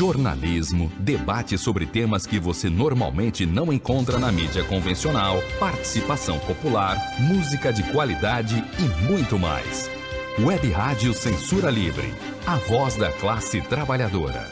[0.00, 7.70] jornalismo, debate sobre temas que você normalmente não encontra na mídia convencional, participação popular, música
[7.70, 9.90] de qualidade e muito mais.
[10.38, 12.14] Web Rádio Censura Livre,
[12.46, 14.50] a voz da classe trabalhadora.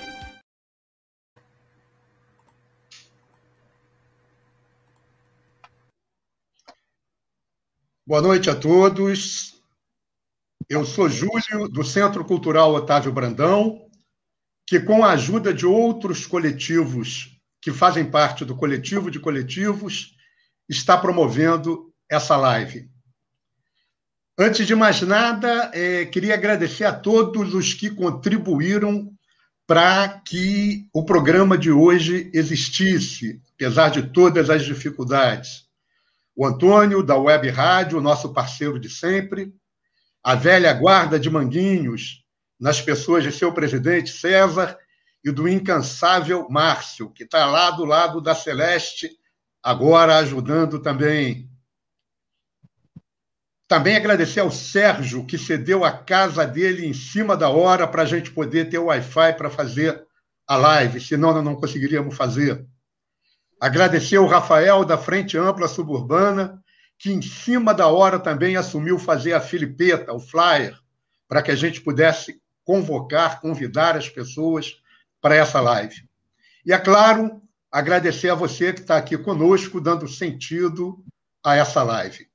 [8.06, 9.54] Boa noite a todos.
[10.68, 13.87] Eu sou Júlio, do Centro Cultural Otávio Brandão,
[14.68, 20.14] que, com a ajuda de outros coletivos que fazem parte do coletivo de coletivos,
[20.68, 22.88] está promovendo essa live.
[24.38, 29.10] Antes de mais nada, é, queria agradecer a todos os que contribuíram
[29.66, 35.66] para que o programa de hoje existisse, apesar de todas as dificuldades
[36.38, 39.52] o Antônio, da Web Rádio, nosso parceiro de sempre,
[40.22, 42.22] a velha guarda de Manguinhos,
[42.58, 44.76] nas pessoas de seu presidente César
[45.24, 49.10] e do incansável Márcio, que está lá do lado da Celeste,
[49.62, 51.48] agora ajudando também.
[53.66, 58.06] Também agradecer ao Sérgio, que cedeu a casa dele em cima da hora para a
[58.06, 60.06] gente poder ter o Wi-Fi para fazer
[60.46, 62.66] a live, senão nós não conseguiríamos fazer.
[63.60, 66.62] Agradecer ao Rafael, da Frente Ampla Suburbana,
[66.98, 70.78] que em cima da hora também assumiu fazer a filipeta, o flyer,
[71.28, 74.76] para que a gente pudesse convocar, convidar as pessoas
[75.22, 76.06] para essa live.
[76.66, 77.40] E, é claro,
[77.72, 81.02] agradecer a você que está aqui conosco, dando sentido
[81.42, 82.28] a essa live.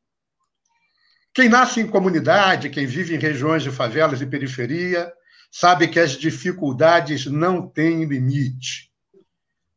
[1.35, 5.13] Quem nasce em comunidade, quem vive em regiões de favelas e periferia,
[5.51, 8.91] sabe que as dificuldades não têm limite.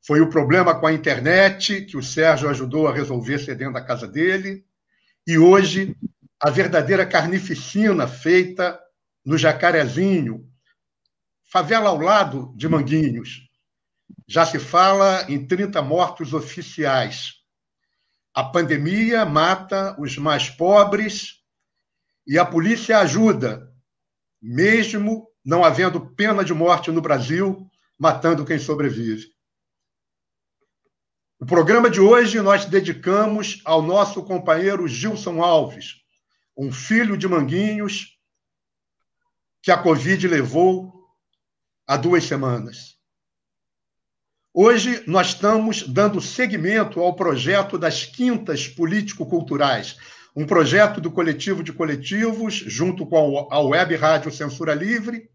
[0.07, 4.09] Foi o problema com a internet, que o Sérgio ajudou a resolver cedendo a casa
[4.09, 4.65] dele.
[5.27, 5.95] E hoje,
[6.41, 8.81] a verdadeira carnificina feita
[9.27, 10.49] no Jacarezinho,
[11.51, 13.41] favela ao lado de Manguinhos.
[14.29, 17.35] Já se fala em 30 mortos oficiais.
[18.33, 21.43] A pandemia mata os mais pobres
[22.25, 23.69] e a polícia ajuda,
[24.41, 29.27] mesmo não havendo pena de morte no Brasil, matando quem sobrevive.
[31.41, 35.97] O programa de hoje nós dedicamos ao nosso companheiro Gilson Alves,
[36.57, 38.16] um filho de Manguinhos
[39.67, 40.93] que a Covid levou
[41.89, 42.95] há duas semanas.
[44.55, 49.97] Hoje nós estamos dando seguimento ao projeto das Quintas Político-Culturais,
[50.37, 55.29] um projeto do Coletivo de Coletivos, junto com a Web Rádio Censura Livre,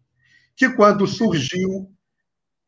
[0.56, 1.94] que, quando surgiu,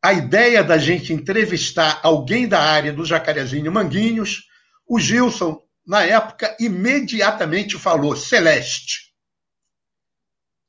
[0.03, 4.43] a ideia da gente entrevistar alguém da área do Jacarezinho Manguinhos,
[4.87, 9.15] o Gilson, na época, imediatamente falou: Celeste.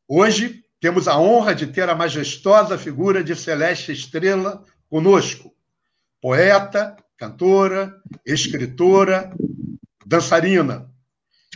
[0.09, 5.55] Hoje, temos a honra de ter a majestosa figura de Celeste Estrela conosco.
[6.21, 7.95] Poeta, cantora,
[8.25, 9.33] escritora,
[10.05, 10.91] dançarina.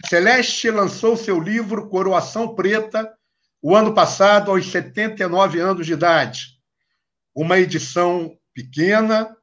[0.07, 3.13] Celeste lançou seu livro Coroação Preta
[3.63, 6.61] o ano passado, aos 79 anos de idade
[7.35, 9.37] uma edição pequena,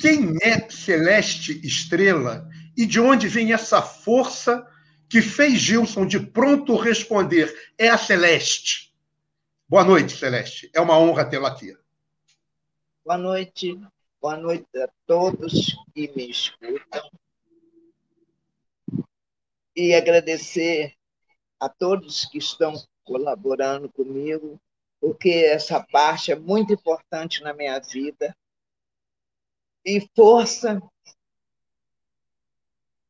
[0.00, 4.66] quem é Celeste Estrela e de onde vem essa força
[5.08, 8.94] que fez Gilson de pronto responder: é a Celeste.
[9.68, 10.70] Boa noite, Celeste.
[10.72, 11.76] É uma honra tê-la aqui.
[13.04, 13.78] Boa noite.
[14.22, 17.10] Boa noite a todos que me escutam.
[19.74, 20.94] E agradecer
[21.58, 22.72] a todos que estão
[23.02, 24.62] colaborando comigo,
[25.00, 28.32] porque essa parte é muito importante na minha vida
[29.84, 30.80] e força,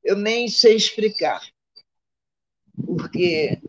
[0.03, 1.47] eu nem sei explicar,
[2.87, 3.61] porque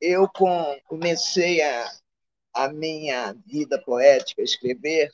[0.00, 1.98] eu com, comecei a,
[2.52, 5.12] a minha vida poética, escrever,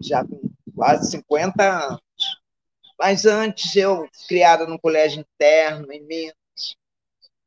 [0.00, 2.00] já com quase 50 anos,
[2.98, 6.34] Mas antes, eu, criada no colégio interno, em Minas,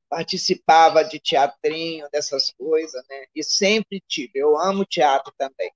[0.10, 3.26] participava de teatrinho, dessas coisas, né?
[3.36, 4.32] E sempre tive.
[4.40, 5.72] Eu amo teatro também.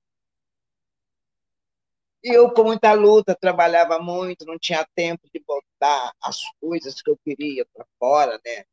[2.24, 7.10] E eu, com muita luta, trabalhava muito, não tinha tempo de botar as coisas que
[7.10, 8.64] eu queria para fora, né?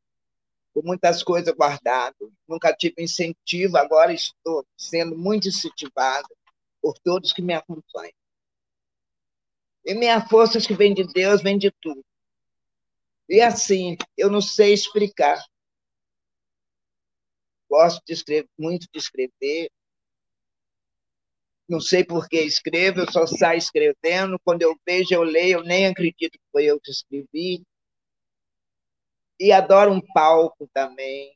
[0.73, 2.29] Com muitas coisas guardadas.
[2.47, 6.27] Nunca tive incentivo, agora estou sendo muito incentivada
[6.81, 8.13] por todos que me acompanham.
[9.87, 12.03] E minha força que vem de Deus, vem de tudo.
[13.29, 15.41] E assim, eu não sei explicar.
[17.69, 19.71] Gosto de escrever, muito de escrever.
[21.69, 24.37] Não sei por que escrevo, eu só saio escrevendo.
[24.43, 27.63] Quando eu vejo, eu leio, eu nem acredito que foi eu que escrevi.
[29.39, 31.33] E adoro um palco também.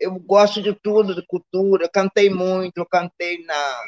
[0.00, 1.84] Eu gosto de tudo, de cultura.
[1.84, 3.84] Eu cantei muito, eu cantei na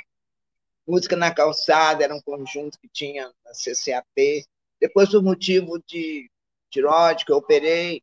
[0.87, 4.47] Música na Calçada, era um conjunto que tinha na CCAP.
[4.81, 6.31] Depois, por motivo de
[6.71, 8.03] tiroide, que eu operei,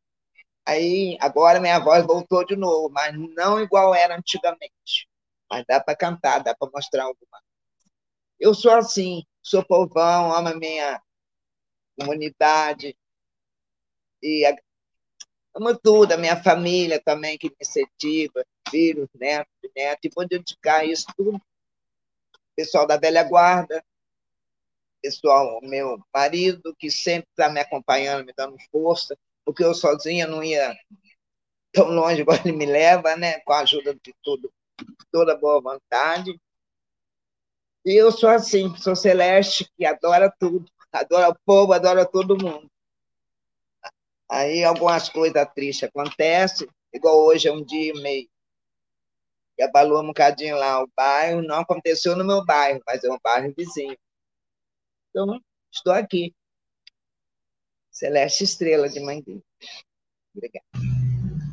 [0.65, 5.07] aí agora minha voz voltou de novo, mas não igual era antigamente.
[5.49, 7.41] Mas dá para cantar, dá para mostrar alguma.
[8.39, 11.01] Eu sou assim, sou povão, amo a minha
[11.97, 12.97] comunidade
[14.21, 14.45] e
[15.53, 20.85] amo tudo, a minha família também que me incentiva, filhos, netos, netos, e vou dedicar
[20.85, 21.39] isso tudo
[22.55, 23.83] pessoal da velha guarda,
[25.01, 30.43] pessoal, meu marido, que sempre está me acompanhando, me dando força, porque eu sozinha não
[30.43, 30.73] ia
[31.73, 33.39] tão longe igual ele me leva, né?
[33.41, 34.51] com a ajuda de tudo,
[35.11, 36.39] toda boa vontade.
[37.85, 42.71] E eu sou assim, sou celeste, que adora tudo, adora o povo, adora todo mundo.
[44.29, 48.27] Aí algumas coisas tristes acontecem, igual hoje é um dia meio
[49.63, 53.53] abalou um bocadinho lá o bairro, não aconteceu no meu bairro, mas é um bairro
[53.57, 53.97] vizinho.
[55.09, 55.39] Então,
[55.71, 56.33] estou aqui.
[57.91, 59.43] Celeste Estrela de Manguinhos.
[60.35, 60.65] Obrigada.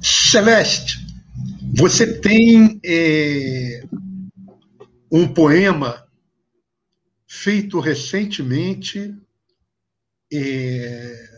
[0.02, 0.96] Celeste,
[1.76, 3.82] você tem é,
[5.12, 6.08] um poema
[7.26, 9.14] feito recentemente
[10.32, 11.30] é,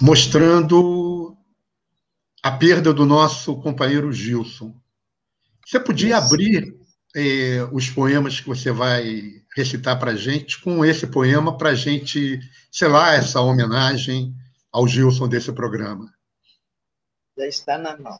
[0.00, 1.36] mostrando
[2.42, 4.74] a perda do nosso companheiro Gilson.
[5.70, 6.76] Você podia abrir
[7.14, 11.74] é, os poemas que você vai recitar para a gente com esse poema para a
[11.76, 12.40] gente,
[12.72, 14.34] sei lá, essa homenagem
[14.72, 16.12] ao Gilson desse programa.
[17.38, 18.18] Já está na mão.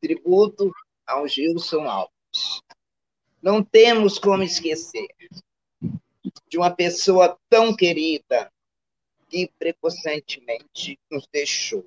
[0.00, 0.72] Tributo
[1.06, 2.60] ao Gilson Alves.
[3.40, 5.06] Não temos como esquecer
[6.48, 8.52] de uma pessoa tão querida
[9.28, 10.42] que precocemente
[11.08, 11.86] nos deixou.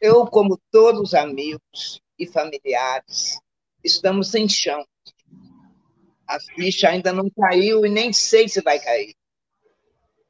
[0.00, 3.38] Eu, como todos os amigos e familiares,
[3.82, 4.86] estamos sem chão.
[6.26, 9.14] A ficha ainda não caiu e nem sei se vai cair.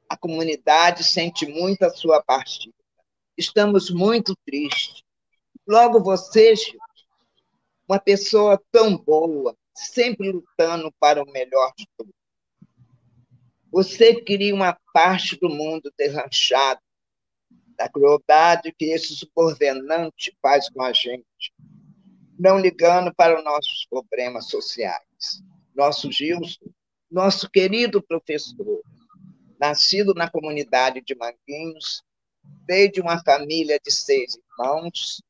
[0.09, 2.75] A comunidade sente muito a sua partida.
[3.37, 5.03] Estamos muito tristes.
[5.67, 6.79] Logo você, Gil,
[7.87, 12.15] uma pessoa tão boa, sempre lutando para o melhor de tudo.
[13.71, 16.81] Você queria uma parte do mundo deslanchado,
[17.79, 21.55] da crueldade que esse subordinante faz com a gente,
[22.39, 25.43] não ligando para os nossos problemas sociais.
[25.75, 26.67] Nosso Gilson,
[27.09, 28.83] nosso querido professor,
[29.61, 32.03] nascido na comunidade de Manguinhos,
[32.67, 35.23] veio de uma família de seis irmãos,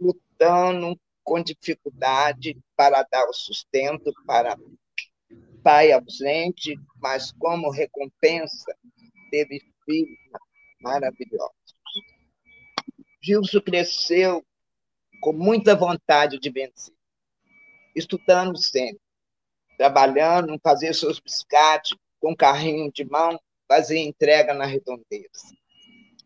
[0.00, 4.56] lutando com dificuldade para dar o sustento para
[5.62, 8.76] pai ausente, mas como recompensa
[9.30, 10.18] teve filhos
[10.80, 11.61] maravilhosos.
[13.22, 14.44] Gilson cresceu
[15.20, 16.94] com muita vontade de vencer,
[17.94, 19.00] estudando sempre,
[19.78, 25.56] trabalhando, fazia seus biscates com carrinho de mão, fazia entrega na redondeza,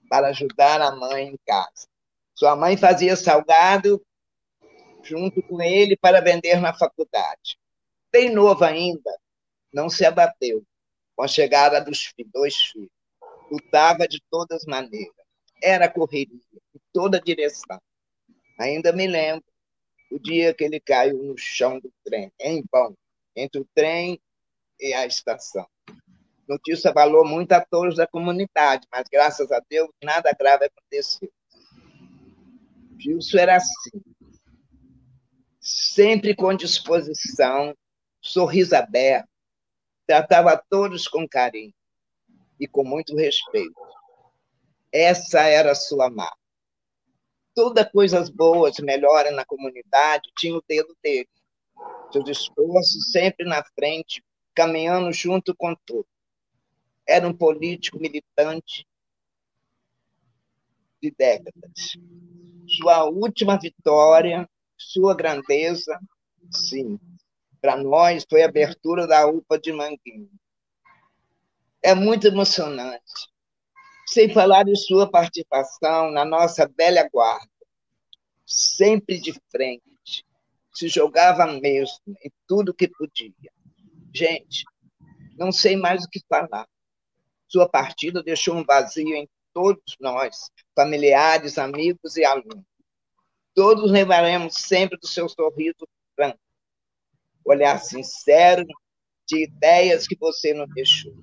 [0.09, 1.87] para ajudar a mãe em casa.
[2.35, 4.03] Sua mãe fazia salgado
[5.03, 7.59] junto com ele para vender na faculdade.
[8.11, 9.11] Bem novo ainda,
[9.73, 10.65] não se abateu
[11.15, 12.91] com a chegada dos dois filhos.
[13.51, 15.26] Lutava de todas maneiras.
[15.63, 16.41] Era correria
[16.93, 17.81] toda direção.
[18.59, 19.45] Ainda me lembro
[20.11, 22.97] o dia que ele caiu no chão do trem, em pão,
[23.35, 24.19] entre o trem
[24.81, 25.67] e a estação.
[26.49, 31.31] Notícia valor muito a todos da comunidade, mas graças a Deus nada grave aconteceu.
[32.99, 34.01] Gilson era assim,
[35.61, 37.77] sempre com disposição,
[38.23, 39.29] sorriso aberto,
[40.07, 41.75] tratava todos com carinho
[42.59, 43.75] e com muito respeito.
[44.97, 46.47] Essa era a sua marca
[47.57, 51.29] todas coisas boas melhorem na comunidade, tinha o dedo dele.
[52.13, 54.23] Seus esforços sempre na frente,
[54.55, 56.07] caminhando junto com tudo.
[57.09, 58.87] era um político militante
[61.01, 61.97] de décadas.
[62.69, 65.99] Sua última vitória, sua grandeza,
[66.51, 66.99] sim,
[67.61, 70.31] para nós foi a abertura da UPA de Manguinho.
[71.81, 73.31] É muito emocionante.
[74.07, 77.51] Sem falar de sua participação na nossa velha guarda,
[78.47, 80.25] sempre de frente,
[80.73, 83.33] se jogava mesmo em tudo que podia.
[84.15, 84.65] Gente,
[85.37, 86.69] não sei mais o que falar.
[87.49, 92.65] Sua partida deixou um vazio em todos nós, familiares, amigos e alunos.
[93.55, 96.39] Todos levaremos sempre do seu sorriso franco,
[97.45, 98.67] olhar sincero
[99.27, 101.15] de ideias que você nos deixou.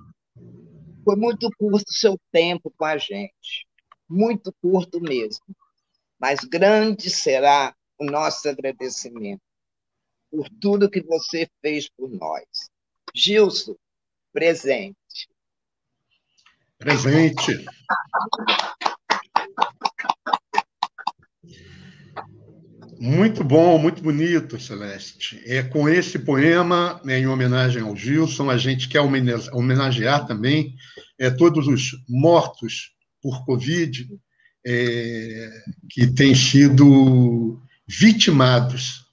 [1.04, 3.68] Foi muito curto o seu tempo com a gente,
[4.08, 5.46] muito curto mesmo,
[6.20, 9.42] mas grande será o nosso agradecimento
[10.32, 12.46] por tudo que você fez por nós.
[13.14, 13.76] Gilson,
[14.32, 15.30] presente.
[16.80, 17.66] Presente.
[23.06, 25.44] Muito bom, muito bonito, Celeste.
[25.46, 30.74] É com esse poema, né, em homenagem ao Gilson, a gente quer homenagear também
[31.20, 34.08] é, todos os mortos por Covid
[34.66, 35.50] é,
[35.90, 39.04] que têm sido vitimados,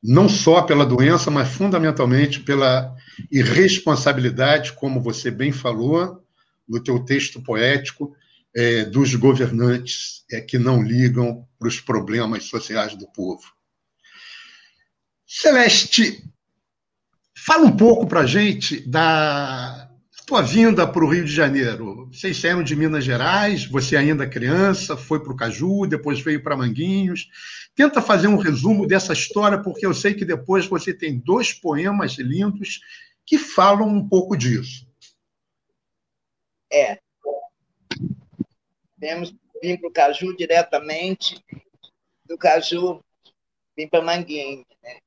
[0.00, 2.94] não só pela doença, mas fundamentalmente pela
[3.28, 6.22] irresponsabilidade, como você bem falou
[6.68, 8.14] no teu texto poético,
[8.54, 13.42] é, dos governantes é, que não ligam para os problemas sociais do povo.
[15.24, 16.28] Celeste,
[17.38, 19.88] fala um pouco para a gente da
[20.26, 22.08] tua vinda para o Rio de Janeiro.
[22.12, 26.56] Vocês saíram de Minas Gerais, você ainda criança, foi para o Caju, depois veio para
[26.56, 27.28] Manguinhos.
[27.76, 32.18] Tenta fazer um resumo dessa história, porque eu sei que depois você tem dois poemas
[32.18, 32.80] lindos
[33.24, 34.86] que falam um pouco disso.
[36.72, 36.98] É.
[38.98, 41.42] Temos, vim para o Caju diretamente,
[42.26, 43.00] do Caju
[43.76, 44.66] vim para Manguinho.
[44.82, 44.98] Né?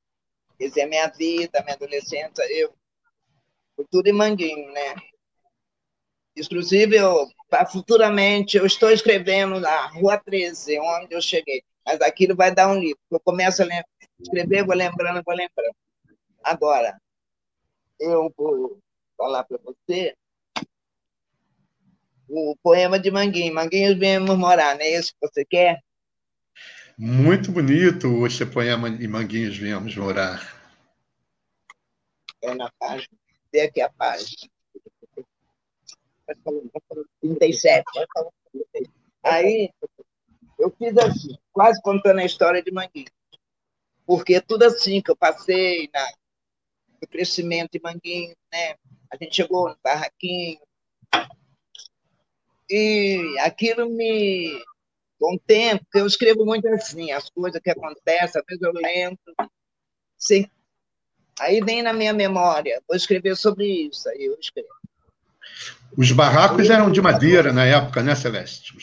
[0.57, 2.73] Quer dizer, minha vida, minha adolescência, eu
[3.75, 4.95] foi tudo em Manguinho, né?
[6.37, 7.27] Inclusive, eu,
[7.71, 11.61] futuramente, eu estou escrevendo na Rua 13, onde eu cheguei.
[11.85, 12.99] Mas aquilo vai dar um livro.
[13.11, 13.67] Eu começo a
[14.19, 15.75] escrever, vou lembrando, vou lembrando.
[16.43, 16.97] Agora,
[17.99, 18.79] eu vou
[19.17, 20.15] falar para você
[22.27, 23.53] o poema de Manguinho.
[23.53, 25.81] Manguinhos viemos morar, não é isso que você quer?
[26.97, 30.41] Muito bonito esse poema de Manguinhos viemos morar.
[32.41, 33.09] É na página.
[33.51, 34.49] Vê aqui a página.
[37.21, 37.83] 37.
[39.23, 39.69] Aí,
[40.57, 43.11] eu fiz assim, quase contando a história de Manguinhos.
[44.05, 46.11] Porque tudo assim que eu passei na,
[47.01, 48.75] no crescimento de Manguinhos, né?
[49.11, 50.59] A gente chegou no barraquinho,
[52.69, 54.63] e aquilo me.
[55.17, 59.17] Com o tempo, eu escrevo muito assim, as coisas que acontecem, às vezes eu lembro.
[60.17, 60.45] Sim.
[61.39, 64.67] Aí vem na minha memória, vou escrever sobre isso, aí eu escrevo.
[65.97, 68.73] Os barracos eram de madeira na época, né, Celeste?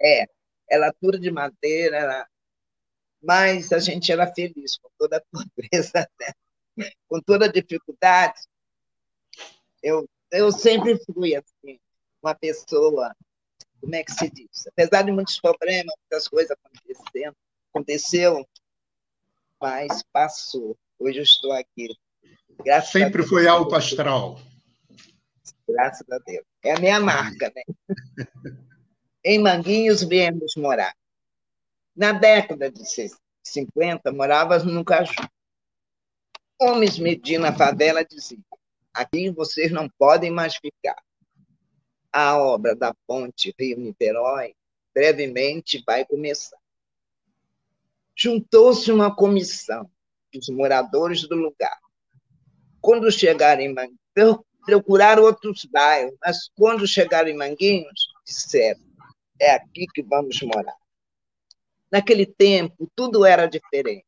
[0.00, 0.24] É,
[0.68, 2.28] era tudo de madeira, era...
[3.22, 6.90] mas a gente era feliz com toda a pobreza, né?
[7.08, 8.40] com toda a dificuldade.
[9.82, 11.78] Eu, eu sempre fui assim,
[12.24, 13.14] uma pessoa,
[13.80, 14.66] como é que se diz?
[14.68, 17.36] Apesar de muitos problemas, muitas coisas acontecendo,
[17.70, 18.48] aconteceu,
[19.60, 20.76] mas passou.
[20.98, 21.94] Hoje eu estou aqui.
[22.64, 24.40] Graças Sempre foi alto astral.
[25.68, 26.46] Graças a Deus.
[26.62, 27.62] É a minha marca, né?
[29.22, 30.94] em Manguinhos viemos morar.
[31.94, 32.82] Na década de
[33.42, 35.12] 50, morávamos no Caju.
[36.58, 38.42] Homens medindo na favela diziam:
[38.94, 40.96] aqui vocês não podem mais ficar
[42.14, 44.54] a obra da ponte Rio-Niterói
[44.94, 46.56] brevemente vai começar.
[48.14, 49.90] Juntou-se uma comissão
[50.32, 51.76] dos moradores do lugar.
[52.80, 58.80] Quando chegarem em Manguinhos, procuraram outros bairros, mas quando chegaram em Manguinhos, disseram:
[59.40, 60.76] é aqui que vamos morar.
[61.90, 64.06] Naquele tempo, tudo era diferente.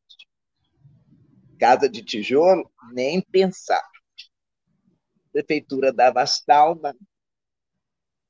[1.59, 3.83] Casa de tijolo, nem pensar.
[5.33, 6.39] Prefeitura dava as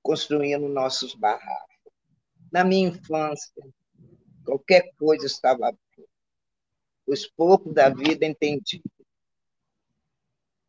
[0.07, 1.75] construindo nossos barracos.
[2.49, 3.61] Na minha infância,
[4.45, 6.09] qualquer coisa estava boa,
[7.05, 8.81] pois pouco da vida entendi.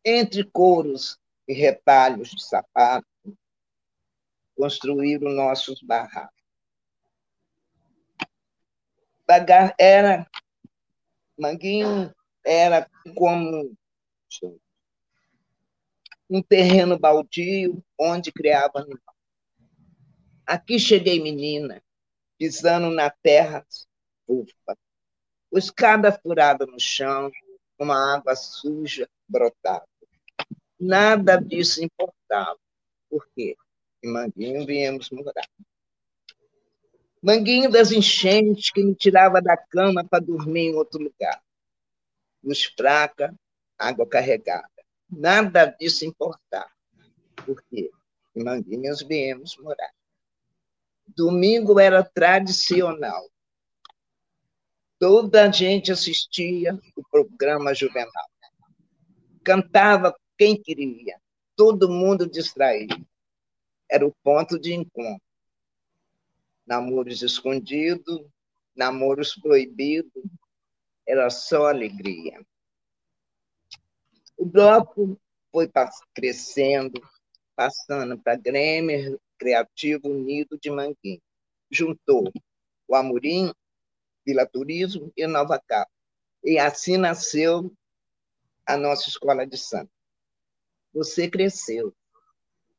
[0.03, 1.17] Entre couros
[1.47, 3.07] e retalhos de sapato,
[4.57, 6.37] construíram nossos barracos.
[9.79, 10.29] Era,
[11.37, 13.73] Manguinho era como
[16.29, 19.18] um terreno baldio onde criava animal.
[20.49, 21.79] Aqui cheguei menina,
[22.35, 23.63] pisando na terra
[24.27, 24.75] ufa,
[25.53, 27.31] escada furada no chão,
[27.77, 29.87] uma água suja brotava.
[30.79, 32.57] Nada disso importava.
[33.07, 33.55] Por quê?
[34.01, 35.47] Em Manguinho viemos morar.
[37.21, 41.43] Manguinho das enchentes que me tirava da cama para dormir em outro lugar.
[42.43, 43.35] Luz fraca,
[43.77, 44.67] água carregada.
[45.07, 46.71] Nada disso importava.
[47.45, 47.91] Por quê?
[48.35, 49.93] Em Manguinhos viemos morar.
[51.15, 53.29] Domingo era tradicional.
[54.99, 58.29] Toda a gente assistia o programa juvenal.
[59.43, 61.19] Cantava quem queria,
[61.55, 62.95] todo mundo distraído.
[63.89, 65.23] Era o ponto de encontro.
[66.65, 68.21] Namoros escondidos,
[68.75, 70.23] namoros proibidos,
[71.07, 72.39] era só alegria.
[74.37, 75.19] O bloco
[75.51, 75.67] foi
[76.13, 77.01] crescendo,
[77.55, 81.23] passando para Grêmio Criativo Unido de Manguinhos.
[81.71, 82.31] Juntou
[82.87, 83.53] o Amorim,
[84.25, 85.89] Vila Turismo e Nova Capa.
[86.43, 87.73] E assim nasceu
[88.65, 89.89] a nossa escola de samba.
[90.93, 91.95] Você cresceu,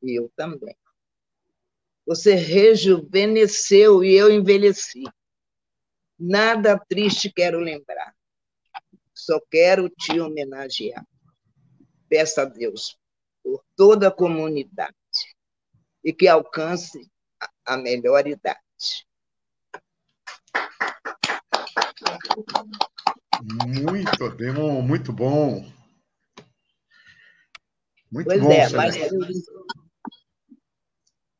[0.02, 0.76] e eu também.
[2.06, 5.04] Você rejuvenesceu e eu envelheci.
[6.18, 8.14] Nada triste quero lembrar.
[9.14, 11.06] Só quero te homenagear.
[12.08, 12.98] Peço a Deus
[13.42, 14.99] por toda a comunidade
[16.04, 17.10] e que alcance
[17.64, 19.06] a melhor idade.
[23.42, 25.80] Muito bom, muito bom.
[28.10, 29.20] Muito pois bom, é, mas eu,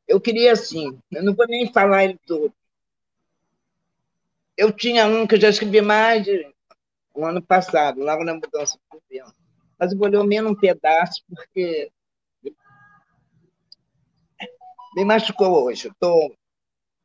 [0.06, 2.54] eu queria assim, eu não vou nem falar ele todo.
[4.56, 6.52] Eu tinha um que eu já escrevi mais de
[7.14, 9.34] um ano passado, logo na mudança do governo.
[9.78, 11.90] Mas eu vou ler o menos um pedaço, porque
[14.94, 15.88] me machucou hoje.
[15.88, 16.34] Estou,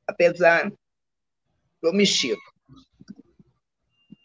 [0.07, 0.71] apesar,
[1.75, 2.41] estou mexido.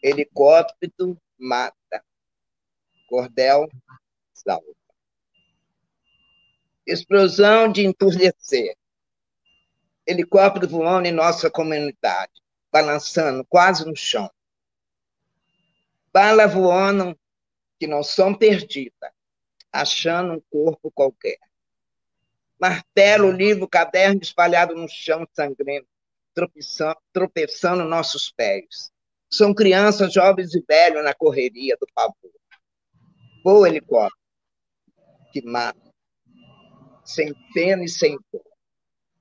[0.03, 2.05] Helicóptero mata.
[3.09, 3.69] Cordel
[4.33, 4.65] salva.
[6.87, 8.77] Explosão de enturdecer.
[10.07, 12.33] Helicóptero voando em nossa comunidade,
[12.73, 14.31] balançando quase no chão.
[16.13, 17.17] Bala voando
[17.79, 19.13] que não são perdidas,
[19.73, 21.39] achando um corpo qualquer.
[22.61, 25.89] Martelo, livro, caderno espalhado no chão sangrento,
[27.11, 28.93] tropeçando, nossos pés.
[29.33, 32.15] São crianças, jovens e velhos na correria do pavor.
[33.43, 34.21] Voa helicóptero,
[35.33, 35.91] que mata,
[37.03, 38.45] sem pena e sem dor.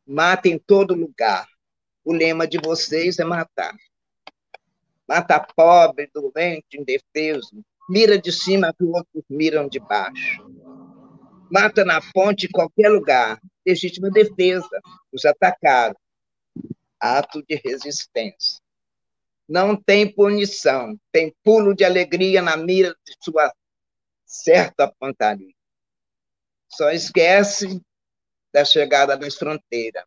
[0.06, 1.48] Mata em todo lugar.
[2.04, 3.78] O lema de vocês é matar.
[5.08, 7.64] Mata pobre, doente, indefeso.
[7.88, 10.49] Mira de cima que outros miram de baixo
[11.52, 13.40] mata na ponte em qualquer lugar.
[13.66, 14.82] Legítima defesa,
[15.12, 15.96] os atacaram.
[17.00, 18.60] Ato de resistência.
[19.48, 23.52] Não tem punição, tem pulo de alegria na mira de sua
[24.26, 25.54] certa pontaria.
[26.68, 27.82] Só esquece
[28.54, 30.04] da chegada nas fronteiras.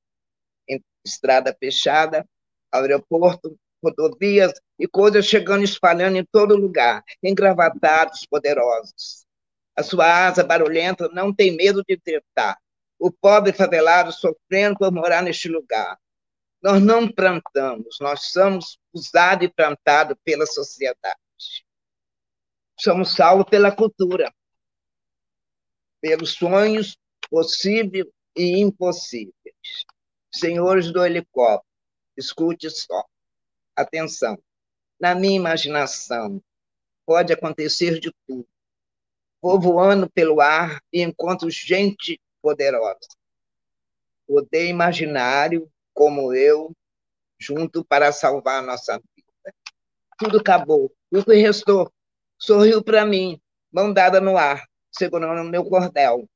[1.05, 2.25] Estrada fechada,
[2.71, 9.22] aeroporto, rodovias e coisas chegando espalhando em todo lugar, engravatados poderosos.
[9.75, 12.59] A sua asa barulhenta não tem medo de tentar.
[12.99, 15.99] O pobre favelado sofrendo por morar neste lugar.
[16.63, 21.19] Nós não plantamos, nós somos usados e plantados pela sociedade.
[22.79, 24.33] Somos salvos pela cultura,
[26.01, 26.97] pelos sonhos
[27.31, 28.07] possíveis
[28.37, 29.33] e impossíveis.
[30.31, 31.67] Senhores do helicóptero,
[32.17, 33.05] escute só.
[33.75, 34.41] Atenção.
[35.01, 36.43] Na minha imaginação,
[37.05, 38.47] pode acontecer de tudo
[39.43, 43.09] vou voando pelo ar e encontro gente poderosa.
[44.25, 46.75] Poder imaginário como eu,
[47.39, 49.55] junto para salvar nossa vida.
[50.17, 50.95] Tudo acabou.
[51.11, 51.93] O que restou?
[52.39, 56.29] Sorriu para mim, mão dada no ar, segurando meu cordel.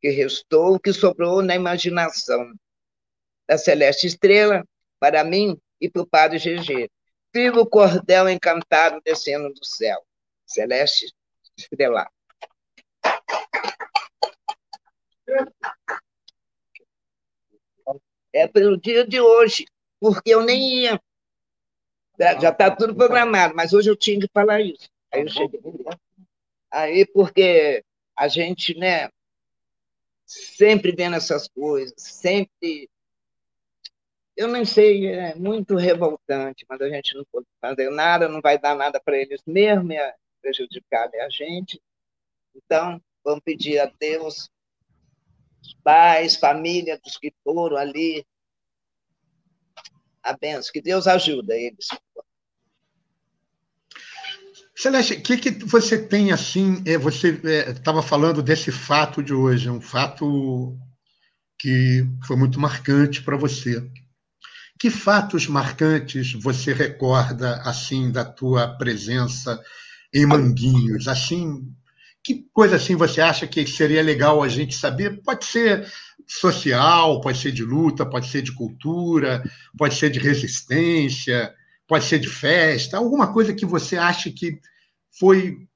[0.00, 2.54] Que restou o que sobrou na imaginação.
[3.48, 4.64] Da celeste estrela,
[5.00, 6.88] para mim e para o padre GG.
[7.34, 10.00] Vivo o cordel encantado descendo do céu.
[10.46, 11.12] Celeste
[11.56, 12.17] estrelado.
[18.32, 19.66] É pelo dia de hoje,
[20.00, 21.00] porque eu nem ia.
[22.18, 24.90] Já está tudo programado, mas hoje eu tinha que falar isso.
[25.12, 25.60] Aí eu cheguei.
[26.70, 27.84] Aí, porque
[28.16, 29.08] a gente, né,
[30.26, 32.90] sempre vendo essas coisas, sempre.
[34.36, 38.58] Eu nem sei, é muito revoltante, mas a gente não pode fazer nada, não vai
[38.58, 41.80] dar nada para eles mesmo, é prejudicar a gente.
[42.54, 44.48] Então, Vamos pedir a Deus,
[45.84, 48.26] pais, família dos que foram ali,
[50.22, 51.86] a benção, que Deus ajuda eles.
[54.76, 56.82] Celeste, o que, que você tem assim?
[56.86, 57.30] É, você
[57.66, 60.78] estava é, falando desse fato de hoje, um fato
[61.58, 63.84] que foi muito marcante para você.
[64.78, 69.60] Que fatos marcantes você recorda assim da tua presença
[70.14, 71.08] em Manguinhos?
[71.08, 71.74] Assim,
[72.28, 75.22] que coisa assim você acha que seria legal a gente saber?
[75.22, 75.90] Pode ser
[76.26, 79.42] social, pode ser de luta, pode ser de cultura,
[79.78, 81.54] pode ser de resistência,
[81.86, 84.60] pode ser de festa, alguma coisa que você acha que
[85.18, 85.66] foi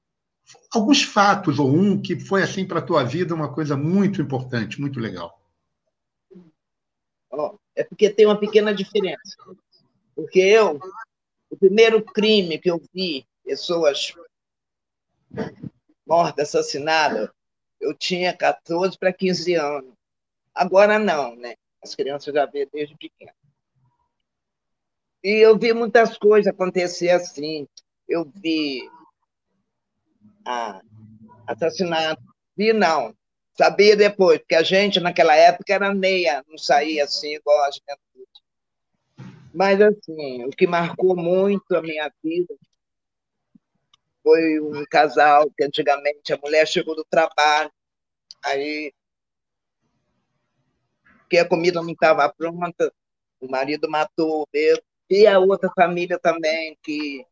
[0.71, 4.79] alguns fatos ou um que foi assim para a tua vida uma coisa muito importante,
[4.79, 5.41] muito legal.
[7.75, 9.37] É porque tem uma pequena diferença.
[10.15, 10.79] Porque eu,
[11.49, 14.13] o primeiro crime que eu vi pessoas
[16.13, 17.27] mortas, assassinadas,
[17.81, 19.93] eu tinha 14 para 15 anos.
[20.53, 21.55] Agora não, né?
[21.81, 23.31] As crianças já vêem desde pequeno.
[25.23, 27.67] E eu vi muitas coisas acontecer assim.
[28.07, 28.87] Eu vi
[30.45, 30.81] ah,
[31.47, 32.21] assassinato.
[32.55, 33.15] Vi não.
[33.57, 38.43] Sabia depois, porque a gente naquela época era meia, não saía assim igual a juventude.
[39.53, 42.53] Mas assim, o que marcou muito a minha vida
[44.23, 47.71] foi um casal que antigamente a mulher chegou do trabalho,
[48.43, 48.93] aí
[51.29, 52.91] que a comida não estava pronta,
[53.41, 54.47] o marido matou o
[55.09, 57.25] e a outra família também, que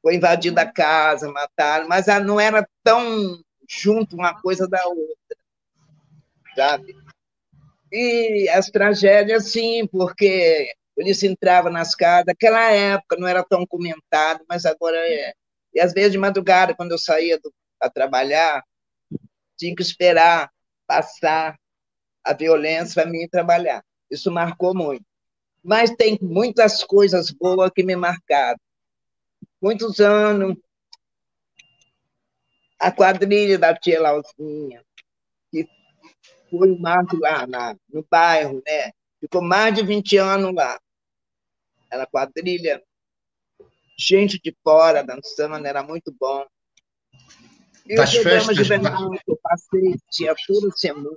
[0.00, 5.36] foi invadida a casa, mataram, mas não era tão junto uma coisa da outra,
[6.54, 6.96] sabe?
[7.90, 14.44] E as tragédias, sim, porque eles entravam nas casas, naquela época não era tão comentado,
[14.48, 15.34] mas agora é.
[15.72, 17.38] E às vezes de madrugada, quando eu saía
[17.78, 18.62] para trabalhar,
[19.56, 20.50] tinha que esperar
[20.86, 21.56] passar
[22.22, 23.84] a violência para mim trabalhar.
[24.10, 25.04] Isso marcou muito.
[25.62, 28.58] Mas tem muitas coisas boas que me marcaram
[29.64, 30.58] muitos anos,
[32.78, 34.84] a quadrilha da tia Lauzinha,
[35.50, 35.66] que
[36.50, 37.46] foi o marco lá
[37.90, 38.92] no bairro, né?
[39.18, 40.78] Ficou mais de 20 anos lá.
[41.94, 42.82] Era quadrilha,
[43.96, 46.44] gente de fora dançando, era muito bom.
[47.86, 51.16] E das festas, de verão que eu passei, tinha tudo semana.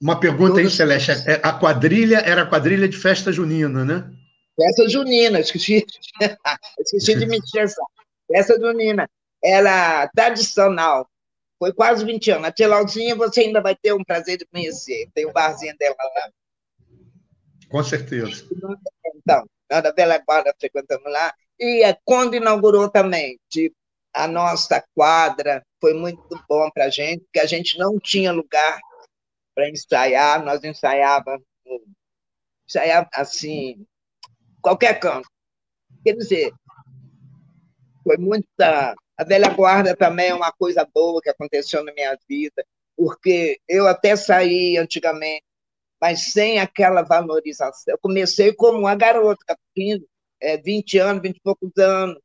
[0.00, 1.10] Uma pergunta aí, Celeste.
[1.10, 4.10] É, a quadrilha era a quadrilha de festa junina, né?
[4.56, 5.84] Festa junina, esqueci,
[6.80, 7.84] esqueci de me estressar.
[8.26, 9.08] Festa junina,
[9.44, 11.06] era tradicional.
[11.58, 12.48] Foi quase 20 anos.
[12.48, 15.08] A tia Laudinha, você ainda vai ter um prazer de conhecer.
[15.14, 16.30] Tem o um barzinho dela lá.
[17.68, 18.44] Com certeza.
[19.16, 21.34] Então, nós da Bela Guarda frequentamos lá.
[21.58, 23.38] E é quando inaugurou também,
[24.12, 28.78] a nossa quadra, foi muito bom para a gente, porque a gente não tinha lugar
[29.54, 31.44] para ensaiar, nós ensaiávamos,
[32.68, 33.86] ensaiava assim,
[34.60, 35.28] qualquer canto.
[36.04, 36.52] Quer dizer,
[38.04, 38.94] foi muita.
[39.16, 42.64] A velha guarda também é uma coisa boa que aconteceu na minha vida,
[42.96, 45.44] porque eu até saí antigamente,
[46.02, 47.94] mas sem aquela valorização.
[47.94, 50.04] Eu comecei como uma garota, 15,
[50.40, 52.18] é, 20 anos, 20 e poucos anos,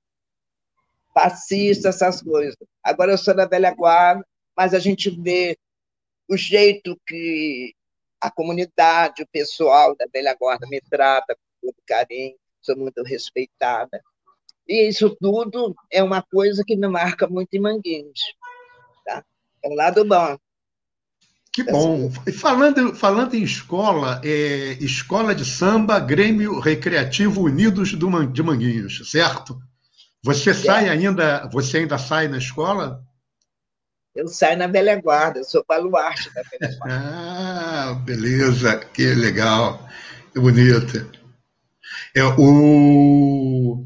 [1.14, 2.56] fascista, essas coisas.
[2.82, 4.26] Agora eu sou da velha guarda,
[4.58, 5.56] mas a gente vê
[6.28, 7.76] o jeito que
[8.20, 14.02] a comunidade, o pessoal da velha guarda me trata, muito carinho, sou muito respeitada.
[14.68, 18.22] E isso tudo é uma coisa que me marca muito em Manguinhos.
[19.06, 19.24] Tá?
[19.64, 20.36] É o lado bom.
[21.58, 22.12] Que bom.
[22.38, 29.60] Falando, falando em escola, é, escola de samba, Grêmio Recreativo Unidos do, de Manguinhos, certo?
[30.22, 33.04] Você sai ainda, você ainda sai na escola?
[34.14, 36.96] Eu saio na Velha Guarda, eu sou baluarte da Velha Guarda.
[36.96, 39.84] ah, beleza, que legal,
[40.32, 41.10] que bonita.
[42.16, 43.84] É, o...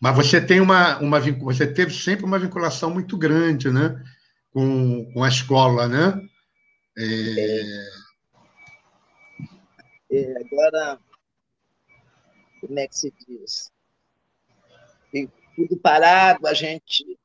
[0.00, 4.00] Mas você tem uma, uma você teve sempre uma vinculação muito grande, né,
[4.52, 6.29] com, com a escola, né?
[6.96, 8.10] É...
[10.12, 10.98] É, agora,
[12.60, 13.70] como é que se diz?
[15.14, 17.18] E tudo parado, a gente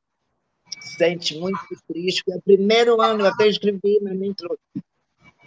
[0.96, 2.22] sente muito triste.
[2.30, 4.60] É o primeiro ano, eu até escrevi minha introdução.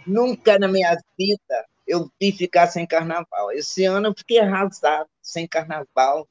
[0.06, 3.52] Nunca na minha vida eu vi ficar sem carnaval.
[3.52, 6.28] Esse ano eu fiquei arrasado sem carnaval,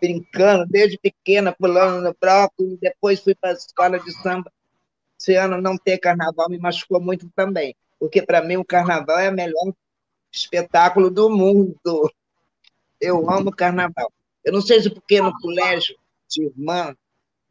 [0.00, 4.52] brincando desde pequena, pulando no brócolis, depois fui para a escola de samba.
[5.20, 9.28] Esse ano não ter carnaval me machucou muito também, porque para mim o carnaval é
[9.28, 9.74] o melhor
[10.32, 12.10] espetáculo do mundo.
[12.98, 14.10] Eu amo carnaval.
[14.42, 15.94] Eu não sei se porque no colégio
[16.26, 16.96] de irmã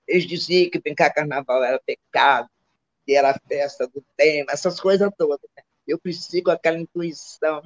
[0.07, 2.49] Eles diziam que brincar carnaval era pecado,
[3.05, 5.47] que era a festa do tema, essas coisas todas.
[5.55, 5.61] Né?
[5.87, 5.99] Eu
[6.43, 7.61] com aquela intuição.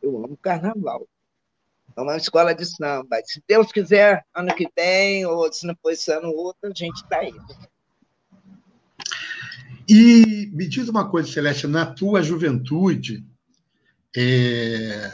[0.00, 1.06] Eu amo carnaval.
[1.94, 3.20] É uma escola de samba.
[3.26, 6.96] Se Deus quiser, ano que vem, ou se não for esse ano, outro, a gente
[7.02, 7.73] está indo.
[9.88, 13.24] E me diz uma coisa, Celeste, na tua juventude,
[14.16, 15.10] é,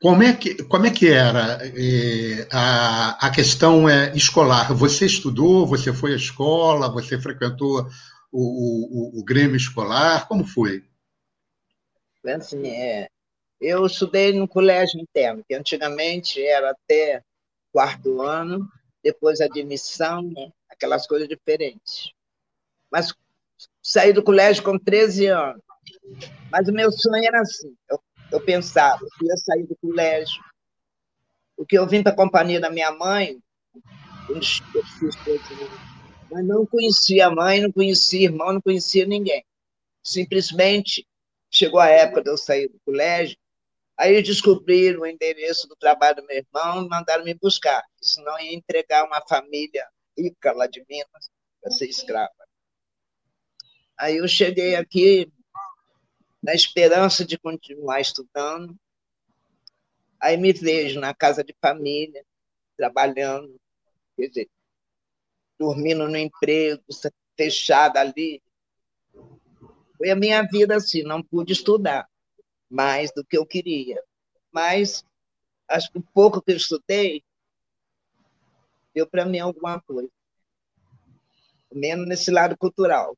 [0.00, 4.72] como, é que, como é que era é, a, a questão é, escolar?
[4.74, 7.86] Você estudou, você foi à escola, você frequentou
[8.30, 10.28] o, o, o Grêmio escolar?
[10.28, 10.84] Como foi?
[12.24, 13.08] Assim, é,
[13.60, 17.22] eu estudei no colégio interno, que antigamente era até
[17.72, 18.68] quarto ano,
[19.02, 20.52] depois admissão, né?
[20.68, 22.12] aquelas coisas diferentes.
[22.90, 23.14] Mas
[23.82, 25.62] saí do colégio com 13 anos.
[26.50, 30.42] Mas o meu sonho era assim, eu, eu pensava, eu ia sair do colégio,
[31.56, 33.38] porque eu vim para a companhia da minha mãe,
[36.30, 39.44] mas não conhecia a mãe, não conhecia irmão, não conhecia ninguém.
[40.02, 41.06] Simplesmente
[41.50, 43.36] chegou a época de eu sair do colégio,
[44.02, 48.52] Aí descobriram o endereço do trabalho do meu irmão e mandaram me buscar, senão ia
[48.52, 49.86] entregar uma família
[50.18, 52.32] rica lá de Minas para ser escrava.
[54.02, 55.32] Aí eu cheguei aqui
[56.42, 58.76] na esperança de continuar estudando.
[60.20, 62.26] Aí me vejo na casa de família,
[62.76, 63.60] trabalhando,
[64.16, 64.50] quer dizer,
[65.56, 66.82] dormindo no emprego,
[67.36, 68.42] fechada ali.
[69.96, 72.10] Foi a minha vida assim, não pude estudar
[72.68, 74.02] mais do que eu queria.
[74.50, 75.04] Mas
[75.68, 77.22] acho que o pouco que eu estudei
[78.92, 80.10] deu para mim alguma coisa.
[81.72, 83.16] Menos nesse lado cultural.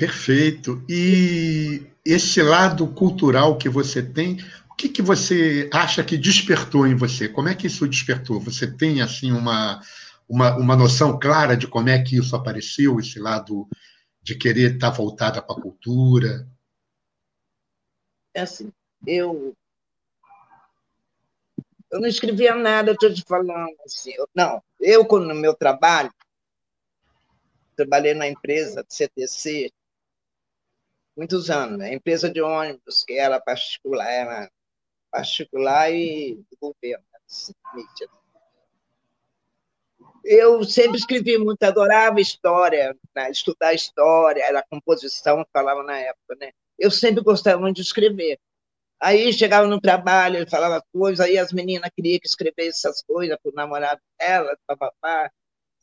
[0.00, 0.82] Perfeito.
[0.88, 4.38] E esse lado cultural que você tem,
[4.70, 7.28] o que, que você acha que despertou em você?
[7.28, 8.40] Como é que isso despertou?
[8.40, 9.78] Você tem assim uma,
[10.26, 13.68] uma, uma noção clara de como é que isso apareceu, esse lado
[14.22, 16.48] de querer estar voltada para a cultura?
[18.32, 18.72] É assim,
[19.06, 19.54] eu
[21.90, 24.12] eu não escrevia nada, estou te falando assim.
[24.14, 26.10] Eu, não, eu no meu trabalho
[27.76, 29.70] trabalhei na empresa CTC
[31.16, 31.94] muitos anos, né?
[31.94, 34.50] empresa de ônibus que era particular, era
[35.10, 37.04] particular e do governo.
[37.12, 37.20] Né?
[40.24, 43.30] eu sempre escrevi muito, adorava história, né?
[43.30, 46.52] estudar história, era composição, falava na época, né?
[46.78, 48.38] Eu sempre gostava muito de escrever.
[49.00, 53.36] Aí chegava no trabalho, ele falava coisas, aí as meninas queriam que escrevesse essas coisas
[53.42, 55.30] para o namorado dela, papapá.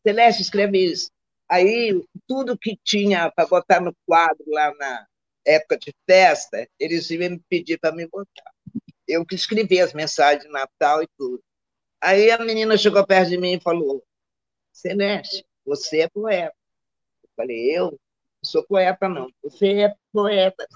[0.03, 1.09] Celeste, escreve isso.
[1.49, 5.07] Aí, tudo que tinha para botar no quadro lá na
[5.47, 8.51] época de festa, eles iam me pedir para me botar.
[9.07, 11.41] Eu que escrevi as mensagens de Natal e tudo.
[12.01, 14.03] Aí a menina chegou perto de mim e falou:
[14.73, 16.55] Celeste, você é poeta.
[17.23, 17.99] Eu falei, eu não
[18.43, 19.31] sou poeta, não.
[19.41, 20.67] Você é poeta.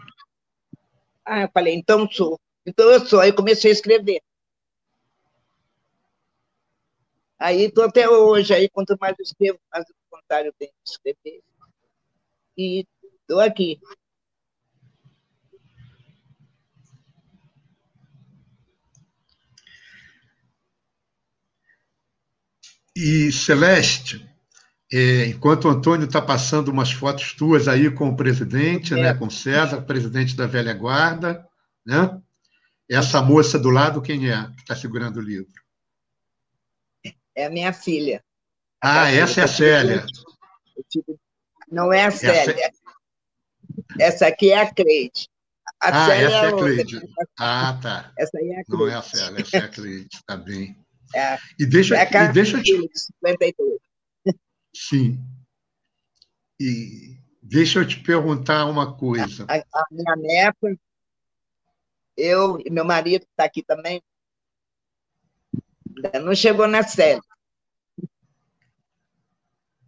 [1.25, 2.39] Ah, eu falei, então sou.
[2.65, 3.19] Então eu sou.
[3.19, 4.21] Aí comecei a escrever.
[7.37, 11.41] Aí estou até hoje, aí quanto mais eu escrevo, mais vontade eu tenho de escrever.
[12.57, 12.85] E
[13.21, 13.79] estou aqui.
[23.03, 24.23] E, Celeste,
[24.93, 29.03] é, enquanto o Antônio está passando umas fotos tuas aí com o presidente, né, é.
[29.05, 31.43] né, com César, presidente da velha guarda,
[31.83, 32.21] né?
[32.87, 35.51] Essa moça do lado, quem é que está segurando o livro?
[37.33, 38.23] É a minha filha.
[38.79, 40.05] Ah, a essa é a Célia.
[41.71, 42.53] Não é a Célia.
[42.53, 42.71] Essa,
[43.99, 45.27] essa aqui é a Cleide.
[45.81, 47.09] A ah, Célia essa é a Cleide.
[47.39, 48.11] Ah, tá.
[48.15, 48.83] Essa aí é a Cleide.
[48.83, 50.77] Não é a Célia, essa é a Cleide, está bem.
[51.13, 52.89] É, e deixa, é e deixa eu te...
[54.73, 55.19] Sim.
[56.59, 59.45] E deixa eu te perguntar uma coisa.
[59.49, 60.79] A, a minha neta,
[62.15, 64.01] eu e meu marido, que está aqui também,
[66.23, 67.21] não chegou na série.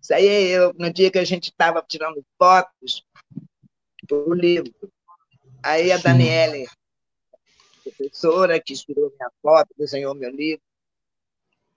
[0.01, 3.05] Isso aí eu, no dia que a gente estava tirando fotos
[4.03, 4.73] do livro.
[5.63, 6.03] Aí a Sim.
[6.03, 6.67] Daniele,
[7.83, 10.63] professora que inspirou minha foto, desenhou meu livro,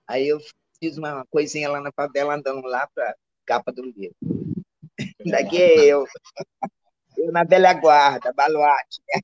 [0.07, 0.41] Aí eu
[0.79, 4.17] fiz uma coisinha lá na favela, andando lá para capa do livro.
[5.25, 6.07] Daqui é eu.
[7.17, 9.21] Eu na velha guarda, baluarte, né?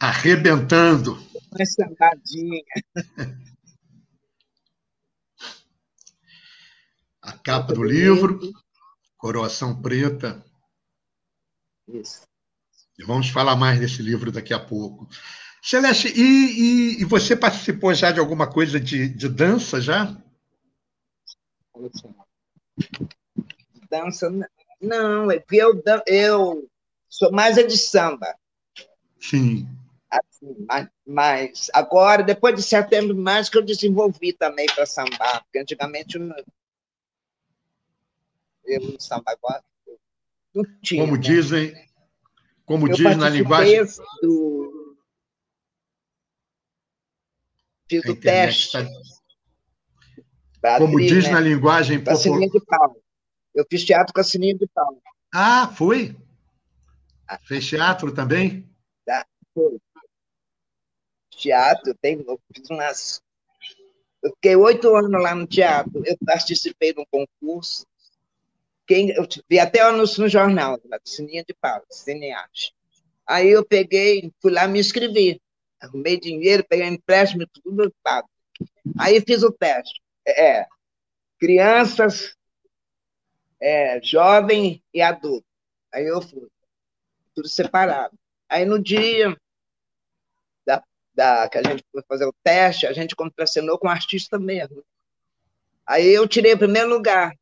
[0.00, 1.14] Arrebentando.
[1.52, 2.62] Uma sambadinha.
[7.22, 8.40] A capa do livro,
[9.16, 10.44] coroação preta.
[11.88, 12.26] Isso.
[12.98, 15.08] E vamos falar mais desse livro daqui a pouco.
[15.62, 20.16] Celeste, e, e, e, você participou já de alguma coisa de, de dança já?
[23.90, 24.30] Dança,
[24.80, 26.68] não, é eu, eu
[27.08, 28.34] sou mais de samba.
[29.20, 29.68] Sim.
[30.10, 35.58] Assim, mas, mas, agora, depois de setembro, mais que eu desenvolvi também para sambar, porque
[35.58, 36.34] antigamente eu,
[38.64, 39.62] eu não samba agora.
[40.54, 41.20] Não tinha, como né?
[41.20, 41.88] dizem,
[42.64, 43.84] como eu diz na linguagem.
[44.22, 44.77] Do...
[47.88, 48.78] Fiz o teste.
[50.60, 50.78] Tá...
[50.78, 51.32] Como abrir, diz né?
[51.32, 52.48] na linguagem popular.
[52.48, 52.96] de pau.
[53.54, 55.00] Eu fiz teatro com a Sininha de pau.
[55.32, 56.16] Ah, foi?
[57.42, 58.68] Fez teatro também?
[59.04, 59.78] Tá, foi.
[61.30, 63.22] Teatro, tem, eu fiz umas.
[64.22, 66.02] Eu fiquei oito anos lá no teatro.
[66.04, 67.86] Eu participei de um concurso.
[68.86, 72.72] Quem, eu vi até o anúncio no jornal, na Sininha de Pau, cineasta.
[73.26, 75.40] Aí eu peguei, fui lá me inscrevi.
[75.80, 78.28] Arrumei dinheiro, peguei empréstimo, tudo pago.
[78.98, 80.00] Aí fiz o teste.
[80.26, 80.66] É,
[81.38, 82.36] crianças,
[83.60, 85.46] é, jovem e adulto.
[85.92, 86.48] Aí eu fui
[87.34, 88.18] tudo separado.
[88.48, 89.36] Aí no dia
[90.66, 90.82] da,
[91.14, 94.84] da, que a gente foi fazer o teste, a gente contracenou com o artista mesmo.
[95.86, 97.32] Aí eu tirei o primeiro lugar.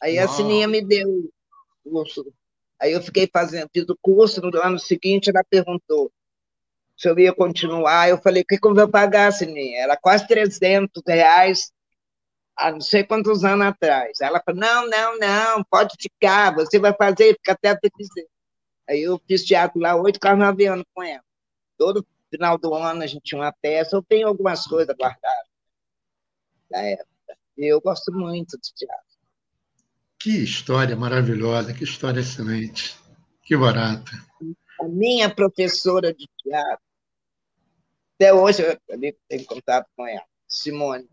[0.00, 0.24] Aí Uau.
[0.24, 2.32] a Sininha me deu o curso.
[2.78, 6.10] Aí eu fiquei fazendo, fiz o curso, no ano seguinte ela perguntou
[7.00, 8.10] se eu ia continuar.
[8.10, 9.84] Eu falei, o que, que eu vou pagar, Sininha?
[9.84, 11.72] Era quase 300 reais
[12.54, 14.20] há não sei quantos anos atrás.
[14.20, 18.26] Ela falou, não, não, não, pode ficar, você vai fazer, fica até quiser.
[18.86, 21.24] Aí eu fiz teatro lá oito carnavianos com ela.
[21.78, 23.96] Todo final do ano a gente tinha uma peça.
[23.96, 25.48] Eu tenho algumas coisas guardadas
[26.70, 27.08] da época.
[27.56, 29.10] Eu gosto muito de teatro.
[30.18, 32.94] Que história maravilhosa, que história excelente.
[33.42, 34.10] Que barata.
[34.80, 36.89] A minha professora de teatro,
[38.20, 38.78] até hoje eu
[39.26, 41.08] tenho contato com ela, Simone.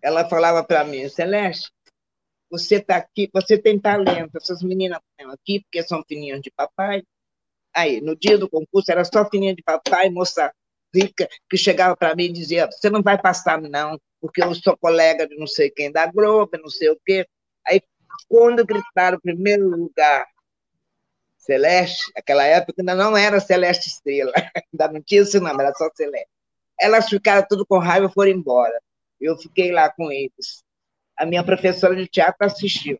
[0.00, 1.72] Ela falava para mim, Celeste,
[2.48, 7.02] você está aqui, você tem talento, essas meninas estão aqui porque são filhinhas de papai.
[7.74, 10.54] Aí, no dia do concurso, era só filhinha de papai, moça
[10.94, 14.76] rica, que chegava para mim e dizia: Você não vai passar, não, porque eu sou
[14.76, 17.26] colega de não sei quem da Globo, não sei o quê.
[17.66, 17.82] Aí,
[18.28, 20.28] quando gritaram o primeiro lugar,
[21.48, 24.32] Celeste, aquela época ainda não era Celeste Estrela,
[24.72, 26.28] ainda não tinha esse nome, era só Celeste.
[26.80, 28.78] Elas ficaram tudo com raiva e foram embora.
[29.20, 30.62] Eu fiquei lá com eles
[31.18, 32.98] a minha professora de teatro assistiu.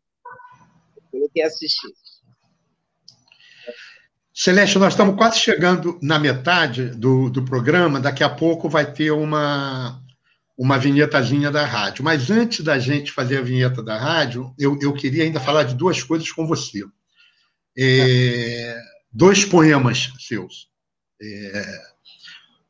[1.12, 1.92] Eu que assistir.
[4.34, 8.00] Celeste, nós estamos quase chegando na metade do, do programa.
[8.00, 10.00] Daqui a pouco vai ter uma,
[10.56, 12.04] uma vinhetazinha da rádio.
[12.04, 15.74] Mas antes da gente fazer a vinheta da rádio, eu, eu queria ainda falar de
[15.74, 16.84] duas coisas com você.
[17.78, 18.76] É,
[19.12, 20.68] dois poemas seus.
[21.22, 21.80] É,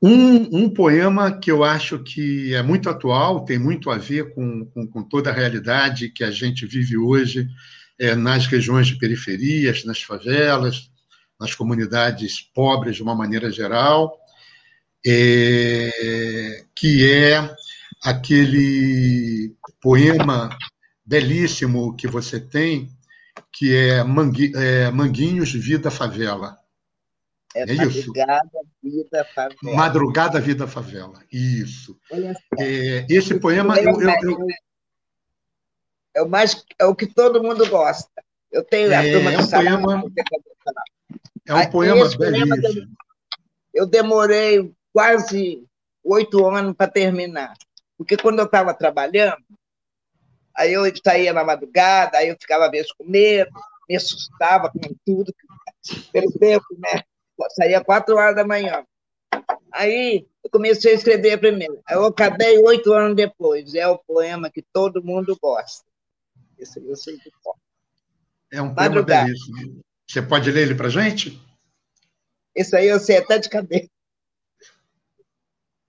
[0.02, 4.66] um, um, poema que eu acho que é muito atual, tem muito a ver com,
[4.66, 7.48] com, com toda a realidade que a gente vive hoje
[7.98, 10.90] é, nas regiões de periferias, nas favelas,
[11.40, 14.16] nas comunidades pobres de uma maneira geral,
[15.06, 17.54] é, que é
[18.04, 20.56] aquele poema
[21.04, 22.90] belíssimo que você tem,
[23.58, 26.56] que é, Mangui, é Manguinhos Vida Favela.
[27.56, 29.76] É, é Madrugada, Vida, Favela.
[29.76, 31.20] Madrugada, Vida, Favela.
[31.32, 31.98] Isso.
[32.56, 33.76] É, esse poema.
[33.80, 34.46] Eu, eu, eu...
[36.14, 38.08] É, o mais, é o que todo mundo gosta.
[38.52, 40.02] Eu tenho a é, turma é um poema,
[41.46, 42.96] É um poema belíssimo.
[43.74, 45.64] Eu demorei quase
[46.04, 47.54] oito anos para terminar.
[47.96, 49.42] Porque quando eu estava trabalhando,
[50.58, 53.50] aí eu saía na madrugada, aí eu ficava vezes com medo,
[53.88, 55.32] me assustava com tudo,
[56.12, 57.02] pelo tempo, né?
[57.50, 58.84] saía quatro horas da manhã.
[59.72, 61.80] Aí eu comecei a escrever primeiro.
[61.88, 63.74] Eu acabei oito anos depois.
[63.74, 65.86] É o poema que todo mundo gosta.
[66.58, 67.56] Esse eu sei de qual.
[68.50, 69.80] É um poema belíssimo.
[70.08, 71.40] Você pode ler ele para gente?
[72.56, 73.88] Isso aí eu sei até de cabeça.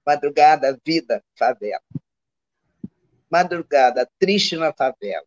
[0.06, 1.82] Madrugada, vida, favela.
[3.30, 5.26] Madrugada, triste na favela.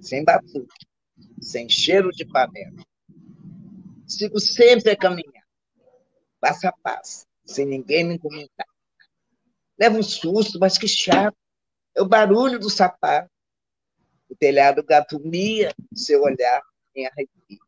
[0.00, 0.86] Sem batuque,
[1.40, 2.82] sem cheiro de panela
[4.08, 5.44] Sigo sempre a caminhar,
[6.40, 8.66] passo a passo, sem ninguém me comentar.
[9.78, 11.36] Levo um susto, mas que chato.
[11.94, 13.30] É o barulho do sapato.
[14.30, 16.62] O telhado gato mia, seu olhar
[16.94, 17.58] em arrepio.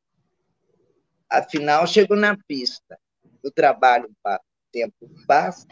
[1.28, 2.99] Afinal, chego na pista.
[3.45, 4.39] O trabalho o
[4.72, 5.66] tempo passa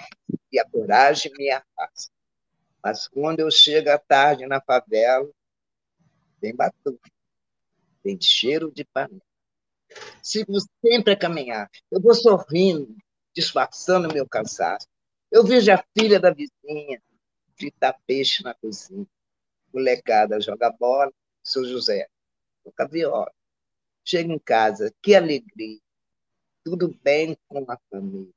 [0.52, 2.12] e a coragem me afasta.
[2.88, 5.30] Mas quando eu chego à tarde na favela,
[6.40, 7.12] tem batuque,
[8.02, 9.20] tem cheiro de panela
[10.22, 10.52] sigo
[10.84, 11.70] sempre a caminhar.
[11.90, 12.96] Eu vou sorrindo,
[13.34, 14.86] disfarçando meu cansaço.
[15.30, 17.02] Eu vejo a filha da vizinha
[17.58, 19.06] fritar peixe na cozinha.
[19.72, 21.12] Molecada joga bola,
[21.42, 22.08] seu José,
[22.64, 23.32] toca viola.
[24.02, 25.78] Chego em casa, que alegria.
[26.64, 28.32] Tudo bem com a família.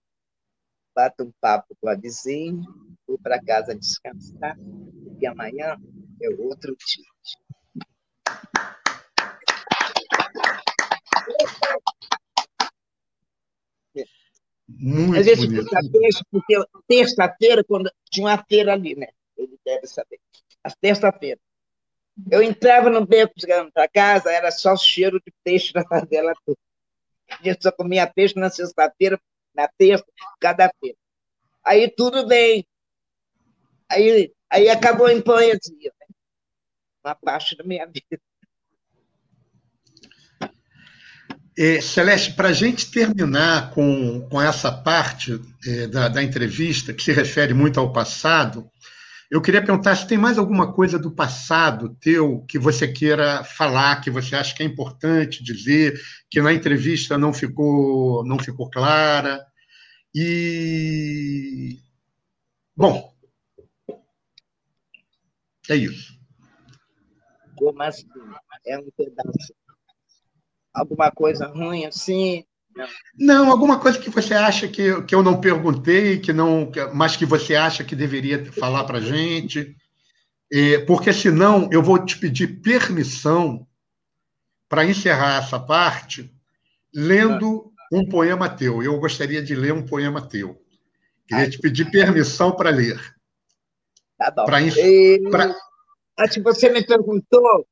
[0.96, 2.62] Bato um papo com a vizinha,
[3.08, 4.58] vou para casa descansar,
[5.20, 5.78] e amanhã
[6.22, 7.06] é outro dia.
[14.80, 15.70] Muito Às vezes bonito.
[15.92, 16.56] terça porque
[16.88, 19.08] terça-feira, quando tinha uma feira ali, né?
[19.38, 20.20] Ele deve saber.
[20.64, 21.40] Às terça-feira.
[22.30, 26.58] Eu entrava no beco chegando para casa, era só cheiro de peixe na favela toda.
[27.44, 29.20] Eu só comia peixe na sexta-feira,
[29.54, 30.06] na terça,
[30.40, 30.98] cada feira.
[31.64, 32.66] Aí tudo bem.
[33.90, 35.94] Aí, aí acabou em poesia.
[36.00, 36.08] Né?
[37.04, 38.22] Uma parte da minha vida.
[41.58, 47.04] É, Celeste, para a gente terminar com, com essa parte é, da, da entrevista, que
[47.04, 48.72] se refere muito ao passado,
[49.32, 54.02] eu queria perguntar se tem mais alguma coisa do passado teu que você queira falar,
[54.02, 55.98] que você acha que é importante dizer,
[56.30, 59.42] que na entrevista não ficou, não ficou clara.
[60.14, 61.80] E.
[62.76, 63.16] Bom.
[65.70, 66.20] É isso.
[67.56, 68.06] Como assim?
[68.66, 69.56] É um pedaço.
[70.74, 72.46] Alguma coisa ruim assim?
[73.18, 73.52] Não.
[73.52, 77.56] alguma coisa que você acha que, que eu não perguntei, que não, mas que você
[77.56, 79.76] acha que deveria falar para a gente.
[80.52, 83.66] É, porque senão eu vou te pedir permissão
[84.68, 86.34] para encerrar essa parte
[86.94, 88.82] lendo um poema teu.
[88.82, 90.62] Eu gostaria de ler um poema teu.
[91.28, 93.00] Queria te pedir permissão para ler.
[94.18, 94.46] Tá bom.
[94.46, 95.22] Pra, e...
[95.30, 95.56] pra...
[96.44, 97.66] Você me perguntou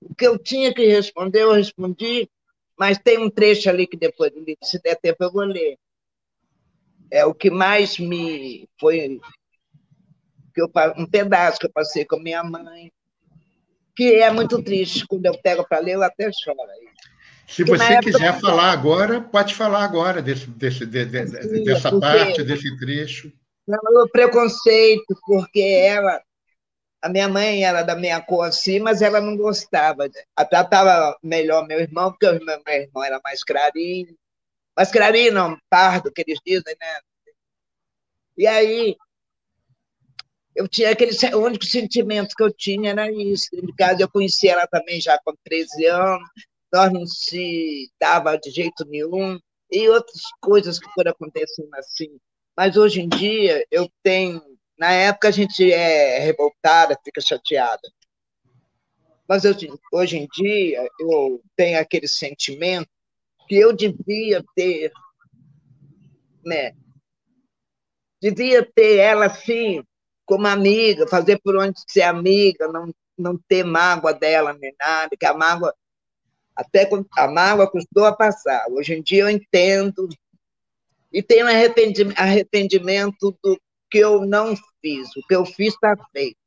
[0.00, 2.30] o que eu tinha que responder, eu respondi,
[2.78, 5.76] mas tem um trecho ali que depois, se der tempo, eu vou ler.
[7.10, 9.20] É o que mais me foi
[10.54, 12.90] que eu, um pedaço que eu passei com minha mãe,
[13.96, 15.06] que é muito triste.
[15.06, 16.58] Quando eu pego para ler, eu até choro.
[17.46, 18.12] Se você época...
[18.12, 23.32] quiser falar agora, pode falar agora desse, desse, de, de, Sim, dessa parte, desse trecho.
[23.66, 26.20] Não, o preconceito, porque ela
[27.02, 30.08] a minha mãe era da minha cor assim, mas ela não gostava.
[30.36, 34.16] Ela tratava melhor meu irmão, porque o meu, irmão era mais clarinho.
[34.76, 37.00] Mais clarinho, não, pardo, que eles dizem, né?
[38.38, 38.96] E aí,
[40.54, 43.48] eu tinha aquele o único sentimento que eu tinha era isso.
[43.76, 46.28] Casa eu conheci ela também já com 13 anos,
[46.72, 49.38] nós não se dava de jeito nenhum,
[49.70, 52.18] e outras coisas que foram acontecendo assim.
[52.56, 54.40] Mas hoje em dia eu tenho
[54.78, 57.82] na época a gente é revoltada, fica chateada.
[59.28, 59.54] Mas eu,
[59.92, 62.88] hoje em dia eu tenho aquele sentimento
[63.48, 64.92] que eu devia ter,
[66.44, 66.74] né?
[68.20, 69.82] Devia ter ela assim,
[70.24, 75.26] como amiga, fazer por onde ser amiga, não, não ter mágoa dela nem nada, que
[75.26, 75.74] a mágoa,
[76.54, 78.66] até a mágoa custou a passar.
[78.70, 80.08] Hoje em dia eu entendo
[81.12, 83.60] e tenho arrependimento, do
[83.92, 85.14] que eu não fiz.
[85.14, 86.38] O que eu fiz está feito.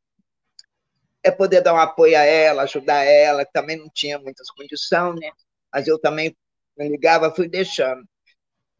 [1.23, 5.19] É poder dar um apoio a ela, ajudar ela, que também não tinha muitas condições,
[5.19, 5.31] né?
[5.71, 6.35] Mas eu também
[6.75, 8.03] me ligava, fui deixando.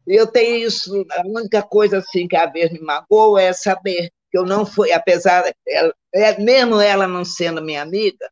[0.06, 4.10] E eu tenho isso, a única coisa assim que a vez me magoou é saber
[4.30, 8.30] que eu não fui, apesar, ela, é, mesmo ela não sendo minha amiga,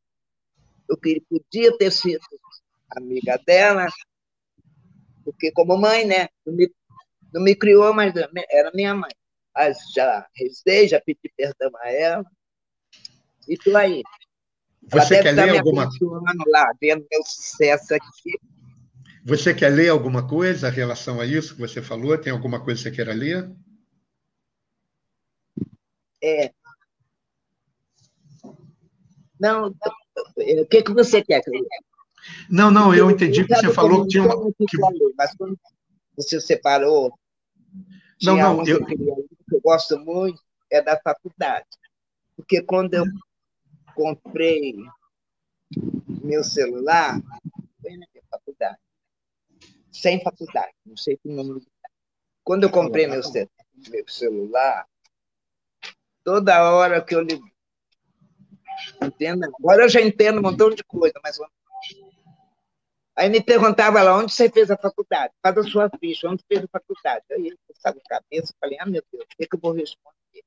[0.88, 0.96] eu
[1.28, 2.20] podia ter sido
[2.90, 3.88] amiga dela,
[5.24, 6.72] porque como mãe, né, não me,
[7.32, 8.12] não me criou, mas
[8.50, 9.10] era minha mãe
[9.94, 12.24] já rezei, já pedi perdão a ela.
[13.48, 14.02] E estou aí.
[14.90, 16.34] Você quer ler alguma coisa?
[16.46, 18.38] lá, vendo meu sucesso aqui.
[19.24, 22.18] Você quer ler alguma coisa em relação a isso que você falou?
[22.18, 23.50] Tem alguma coisa que você queira ler?
[26.22, 26.52] É.
[29.40, 29.74] Não,
[30.36, 31.66] o que, que você quer que eu leia?
[32.48, 34.52] Não, não, eu entendi que você falou que tinha uma.
[34.52, 34.78] Que...
[35.16, 35.58] Mas quando
[36.16, 37.12] você separou.
[38.22, 38.80] Não, não, eu,
[39.54, 41.66] que eu gosto muito é da faculdade.
[42.36, 43.04] Porque quando eu
[43.94, 44.74] comprei
[46.22, 47.20] meu celular,
[47.80, 48.78] foi na minha faculdade.
[49.92, 51.64] Sem faculdade, não sei que nome.
[52.42, 53.20] Quando eu comprei meu,
[53.90, 54.86] meu celular,
[56.24, 57.48] toda hora que eu ligo.
[59.00, 59.48] Entenda?
[59.58, 61.38] Agora eu já entendo um montão de coisa, mas
[63.16, 65.32] Aí me perguntava lá, onde você fez a faculdade?
[65.40, 67.24] Faz a sua ficha, onde fez a faculdade?
[67.30, 69.72] Aí eu estava a cabeça, falei, ah, meu Deus, o que, é que eu vou
[69.72, 70.42] responder?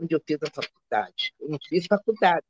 [0.00, 1.34] Onde eu fiz a faculdade?
[1.40, 2.46] Eu não fiz faculdade.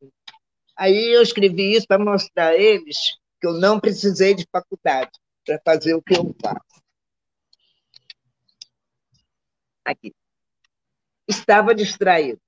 [0.76, 5.10] Aí eu escrevi isso para mostrar a eles que eu não precisei de faculdade
[5.44, 6.82] para fazer o que eu faço.
[9.84, 10.14] Aqui.
[11.26, 12.40] Estava distraído.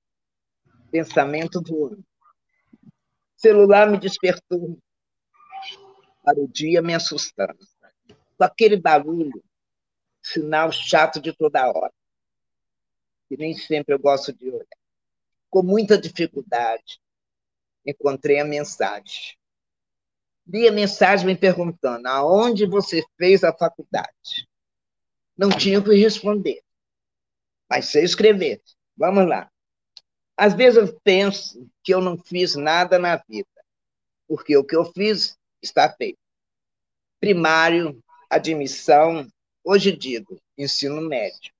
[0.91, 2.03] Pensamento voando.
[3.35, 4.79] Celular me despertou
[6.25, 7.59] para o dia me assustando.
[8.35, 9.43] Com aquele barulho,
[10.21, 11.93] sinal chato de toda hora,
[13.29, 14.65] que nem sempre eu gosto de olhar.
[15.49, 16.99] Com muita dificuldade,
[17.85, 19.37] encontrei a mensagem.
[20.47, 24.49] Li a mensagem me perguntando aonde você fez a faculdade.
[25.37, 26.61] Não tinha o que responder,
[27.69, 28.61] mas sei escrever.
[28.97, 29.49] Vamos lá.
[30.35, 33.47] Às vezes eu penso que eu não fiz nada na vida,
[34.27, 36.17] porque o que eu fiz está feito.
[37.19, 39.27] Primário, admissão,
[39.63, 41.53] hoje digo, ensino médio.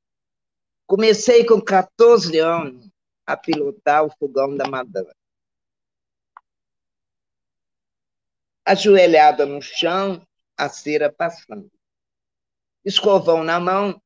[0.87, 2.89] Comecei com 14 anos
[3.25, 5.11] a pilotar o fogão da madame.
[8.65, 10.25] ajoelhada no chão,
[10.57, 11.71] a cera passando.
[12.83, 14.01] Escovão na mão,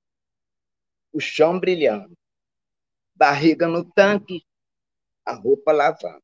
[1.13, 2.13] o chão brilhando.
[3.15, 4.45] Barriga no tanque,
[5.25, 6.21] a roupa lavando.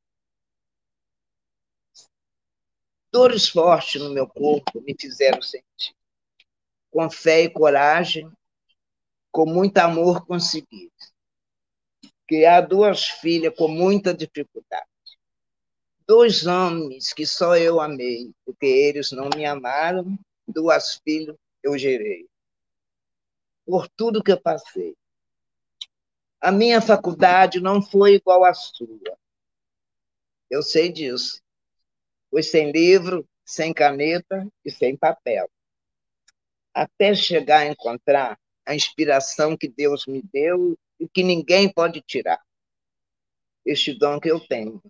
[3.15, 5.95] Dores fortes no meu corpo me fizeram sentir.
[6.91, 8.29] Com fé e coragem,
[9.31, 10.91] com muito amor consegui.
[12.27, 14.85] Criar duas filhas com muita dificuldade
[16.07, 22.27] dois homens que só eu amei, porque eles não me amaram, duas filhas eu gerei.
[23.65, 24.95] Por tudo que eu passei.
[26.39, 29.17] A minha faculdade não foi igual à sua.
[30.49, 31.41] Eu sei disso.
[32.35, 35.49] Foi sem livro, sem caneta e sem papel.
[36.73, 42.43] Até chegar a encontrar a inspiração que Deus me deu e que ninguém pode tirar.
[43.65, 44.83] Este dom que eu tenho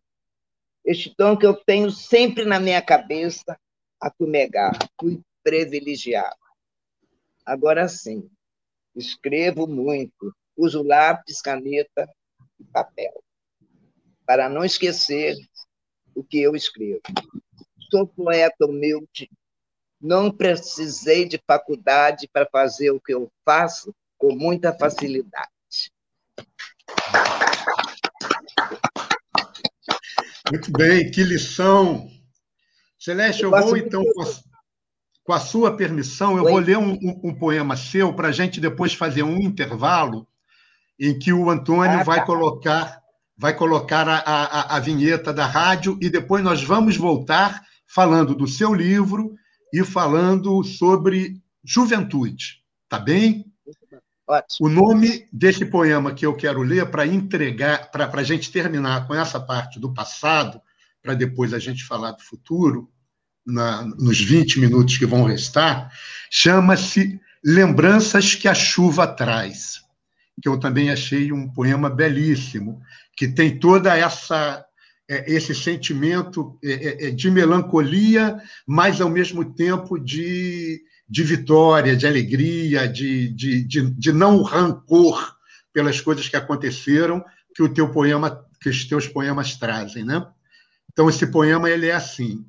[0.83, 3.55] este dom que eu tenho sempre na minha cabeça
[4.01, 4.75] a fumegar.
[4.99, 6.35] Fui privilegiado.
[7.45, 8.27] Agora sim,
[8.95, 12.11] escrevo muito, uso lápis, caneta
[12.59, 13.23] e papel,
[14.25, 15.35] para não esquecer
[16.15, 17.01] o que eu escrevo.
[17.91, 19.29] Sou poeta humilde,
[20.01, 25.49] não precisei de faculdade para fazer o que eu faço com muita facilidade.
[30.51, 32.09] Muito bem, que lição.
[32.99, 34.25] Celeste, eu, vou então, com a,
[35.23, 36.51] com a, sua permissão, eu Oi?
[36.51, 40.27] vou ler um, um, um poema seu para a gente depois fazer um intervalo
[40.99, 42.25] em que o Antônio ah, vai tá.
[42.25, 43.04] colocar
[43.37, 48.47] vai colocar a, a, a vinheta da rádio e depois nós vamos voltar falando do
[48.47, 49.35] seu livro
[49.73, 52.61] e falando sobre juventude.
[52.87, 53.45] Tá bem?
[54.27, 54.67] Ótimo.
[54.67, 59.13] O nome desse poema que eu quero ler para entregar, para a gente terminar com
[59.13, 60.59] essa parte do passado,
[61.01, 62.89] para depois a gente falar do futuro,
[63.45, 65.91] na, nos 20 minutos que vão restar,
[66.31, 69.81] chama-se Lembranças que a Chuva Traz,
[70.41, 72.81] que eu também achei um poema belíssimo,
[73.15, 74.65] que tem toda essa
[75.07, 78.37] é, esse sentimento é, é, de melancolia,
[78.67, 85.35] mas ao mesmo tempo de de vitória, de alegria, de, de, de, de não rancor
[85.71, 90.25] pelas coisas que aconteceram que o teu poema, que os teus poemas trazem, né?
[90.91, 92.45] Então esse poema ele é assim: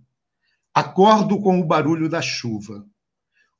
[0.74, 2.84] acordo com o barulho da chuva.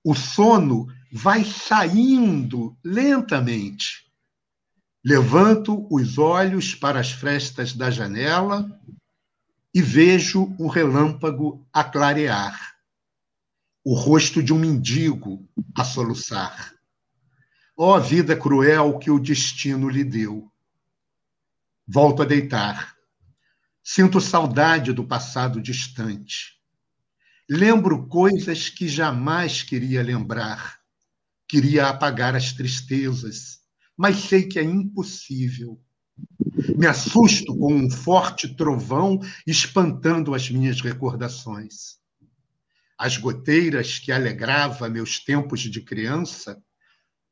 [0.05, 4.06] O sono vai saindo lentamente.
[5.09, 8.69] Levanto os olhos para as frestas da janela
[9.73, 12.75] e vejo um relâmpago a clarear
[13.85, 16.75] o rosto de um mendigo a soluçar.
[17.77, 20.51] Ó oh, vida cruel que o destino lhe deu.
[21.87, 22.97] Volto a deitar.
[23.85, 26.61] Sinto saudade do passado distante.
[27.49, 30.81] Lembro coisas que jamais queria lembrar.
[31.47, 33.56] Queria apagar as tristezas,
[33.97, 35.81] mas sei que é impossível.
[36.77, 41.97] Me assusto com um forte trovão espantando as minhas recordações
[42.99, 46.61] as goteiras que alegrava meus tempos de criança,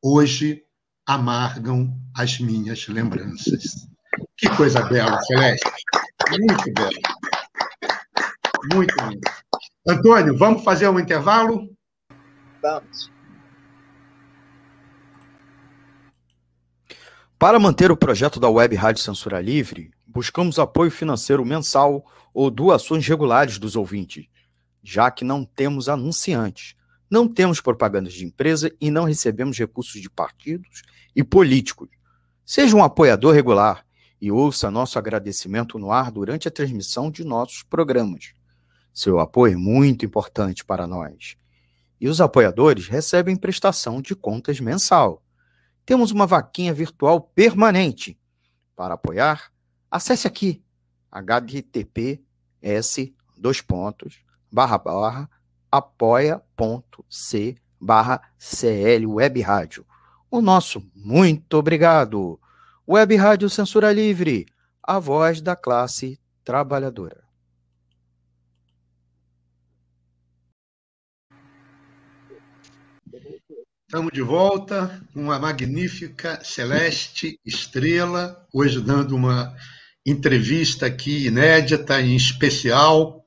[0.02, 0.62] hoje
[1.06, 3.88] amargam as minhas lembranças.
[4.36, 5.70] Que coisa bela, Celeste.
[6.30, 6.90] Muito bela.
[8.74, 9.30] Muito lindo.
[9.88, 11.68] Antônio, vamos fazer um intervalo?
[12.62, 13.13] Vamos.
[17.44, 23.06] Para manter o projeto da Web Rádio Censura Livre, buscamos apoio financeiro mensal ou doações
[23.06, 24.24] regulares dos ouvintes
[24.82, 26.74] já que não temos anunciantes,
[27.10, 30.84] não temos propagandas de empresa e não recebemos recursos de partidos
[31.14, 31.90] e políticos.
[32.46, 33.84] Seja um apoiador regular
[34.18, 38.32] e ouça nosso agradecimento no ar durante a transmissão de nossos programas.
[38.90, 41.36] Seu apoio é muito importante para nós.
[42.00, 45.22] E os apoiadores recebem prestação de contas mensal.
[45.84, 48.18] Temos uma vaquinha virtual permanente.
[48.76, 49.52] Para apoiar,
[49.90, 50.62] acesse aqui
[51.12, 52.22] https
[53.36, 54.20] dois pontos
[54.50, 55.30] barra barra
[55.70, 59.86] apoia.c barra CL Web Rádio.
[60.30, 62.40] O nosso muito obrigado.
[62.88, 64.46] Web Rádio Censura Livre,
[64.82, 67.23] a voz da classe trabalhadora.
[73.94, 79.56] Estamos de volta com uma magnífica Celeste Estrela, hoje dando uma
[80.04, 83.24] entrevista aqui inédita, em especial,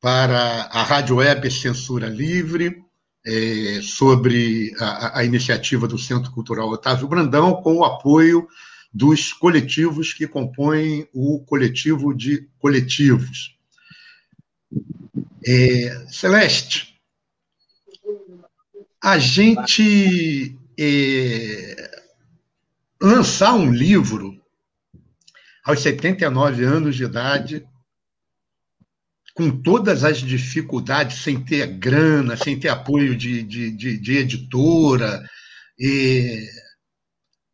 [0.00, 2.82] para a Rádio Web Censura Livre,
[3.24, 8.48] é, sobre a, a, iniciativa do Centro Cultural Otávio Brandão, com o apoio
[8.92, 13.56] dos coletivos que compõem o coletivo de coletivos.
[15.46, 16.95] É, Celeste,
[19.02, 21.90] a gente é,
[23.00, 24.40] lançar um livro
[25.64, 27.66] aos 79 anos de idade
[29.36, 35.22] com todas as dificuldades, sem ter grana, sem ter apoio de, de, de, de editora.
[35.78, 36.42] E...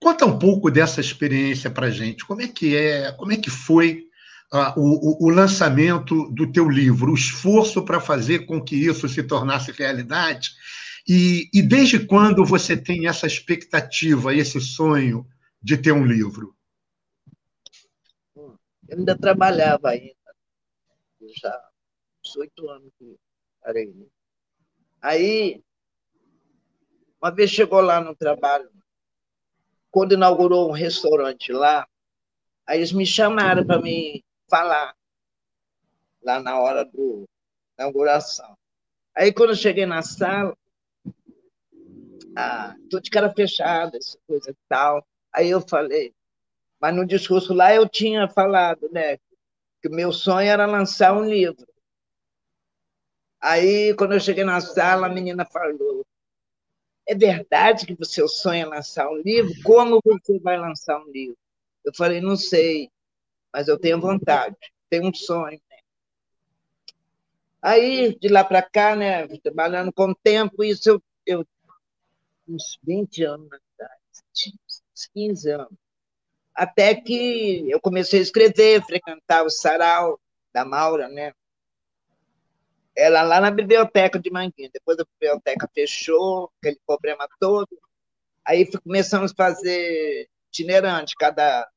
[0.01, 2.25] Conta um pouco dessa experiência para gente.
[2.25, 3.11] Como é que é?
[3.13, 4.05] Como é que foi
[4.53, 9.23] uh, o, o, lançamento do teu livro, o esforço para fazer com que isso se
[9.23, 10.51] tornasse realidade?
[11.09, 15.27] E, e desde quando você tem essa expectativa, esse sonho
[15.61, 16.57] de ter um livro?
[18.37, 18.59] Eu
[18.99, 20.15] ainda trabalhava ainda.
[21.41, 21.71] já
[22.23, 23.17] 18 anos que
[23.61, 23.93] parei.
[25.01, 25.63] Aí,
[27.21, 28.71] uma vez chegou lá no trabalho,
[29.91, 31.87] quando inaugurou um restaurante lá,
[32.67, 34.97] aí eles me chamaram para me falar
[36.23, 37.29] lá na hora do,
[37.79, 38.57] inauguração.
[39.15, 40.57] Aí, quando eu cheguei na sala,
[42.37, 45.07] ah, tô de cara fechada, essa coisa e tal.
[45.33, 46.15] Aí eu falei,
[46.81, 49.17] mas no discurso lá eu tinha falado, né,
[49.81, 51.67] que o meu sonho era lançar um livro.
[53.41, 56.07] Aí, quando eu cheguei na sala, a menina falou:
[57.07, 59.53] É verdade que você sonha lançar um livro?
[59.65, 61.37] Como você vai lançar um livro?
[61.85, 62.89] Eu falei: Não sei,
[63.53, 64.57] mas eu tenho vontade,
[64.89, 65.61] tenho um sonho.
[65.69, 65.79] Né?
[67.61, 71.47] Aí, de lá para cá, né, trabalhando com o tempo, isso eu, eu
[72.55, 74.01] uns 20 anos atrás,
[74.95, 75.79] uns 15 anos.
[76.55, 80.21] Até que eu comecei a escrever, frequentar o sarau
[80.53, 81.33] da Maura, né?
[82.97, 84.73] ela lá na biblioteca de Manguinhos.
[84.73, 87.69] Depois a biblioteca fechou, aquele problema todo.
[88.45, 91.69] Aí começamos a fazer itinerante, cada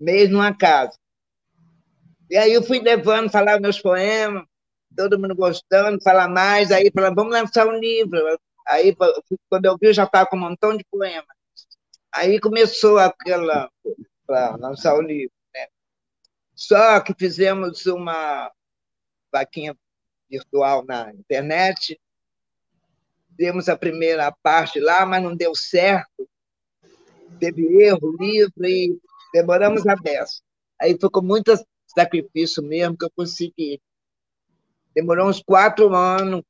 [0.00, 0.96] mês numa casa.
[2.30, 4.44] E aí eu fui levando, falar meus poemas,
[4.96, 8.18] todo mundo gostando, falar mais, aí falava, vamos lançar um livro.
[8.66, 8.96] Aí,
[9.48, 11.36] quando eu vi, já estava com um montão de poemas.
[12.12, 13.70] Aí começou aquela,
[14.26, 15.34] para lançar o livro.
[15.52, 15.66] Né?
[16.54, 18.50] Só que fizemos uma
[19.32, 19.76] vaquinha
[20.30, 22.00] virtual na internet.
[23.30, 26.28] Demos a primeira parte lá, mas não deu certo.
[27.40, 28.96] Teve erro, livro, e
[29.32, 30.40] demoramos a beça.
[30.80, 31.52] Aí foi com muito
[31.86, 33.80] sacrifício mesmo que eu consegui.
[34.94, 36.42] Demorou uns quatro anos,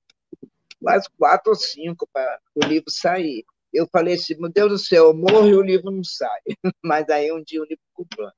[0.85, 3.45] quase quatro ou cinco para o livro sair.
[3.73, 6.41] Eu falei assim, meu Deus do céu, eu morro e o livro não sai.
[6.85, 7.83] Mas aí um dia o livro
[8.15, 8.35] pronto.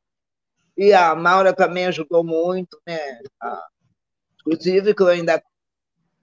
[0.77, 2.99] E a Maura também ajudou muito, né?
[4.41, 5.43] Inclusive, que eu ainda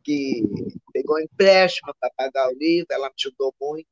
[0.04, 0.44] que
[0.94, 3.88] pegou empréstimo para pagar o livro, ela me ajudou muito.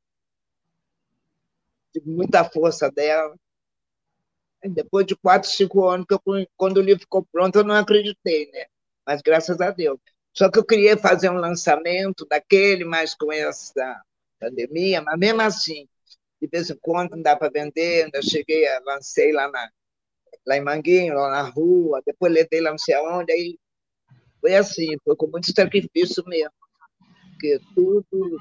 [1.92, 3.34] Tive muita força dela.
[4.64, 6.20] Depois de quatro, cinco anos, que eu,
[6.56, 8.66] quando o livro ficou pronto, eu não acreditei, né?
[9.06, 9.98] Mas graças a Deus.
[10.34, 14.02] Só que eu queria fazer um lançamento daquele, mas com essa
[14.40, 15.86] pandemia, mas mesmo assim,
[16.40, 19.70] de vez em quando não dá para vender, eu cheguei, lancei lá, na,
[20.46, 23.58] lá em Manguinho, lá na rua, depois levei lá não sei aonde, aí
[24.40, 26.50] foi assim, foi com muito sacrifício mesmo.
[27.30, 28.38] Porque tudo,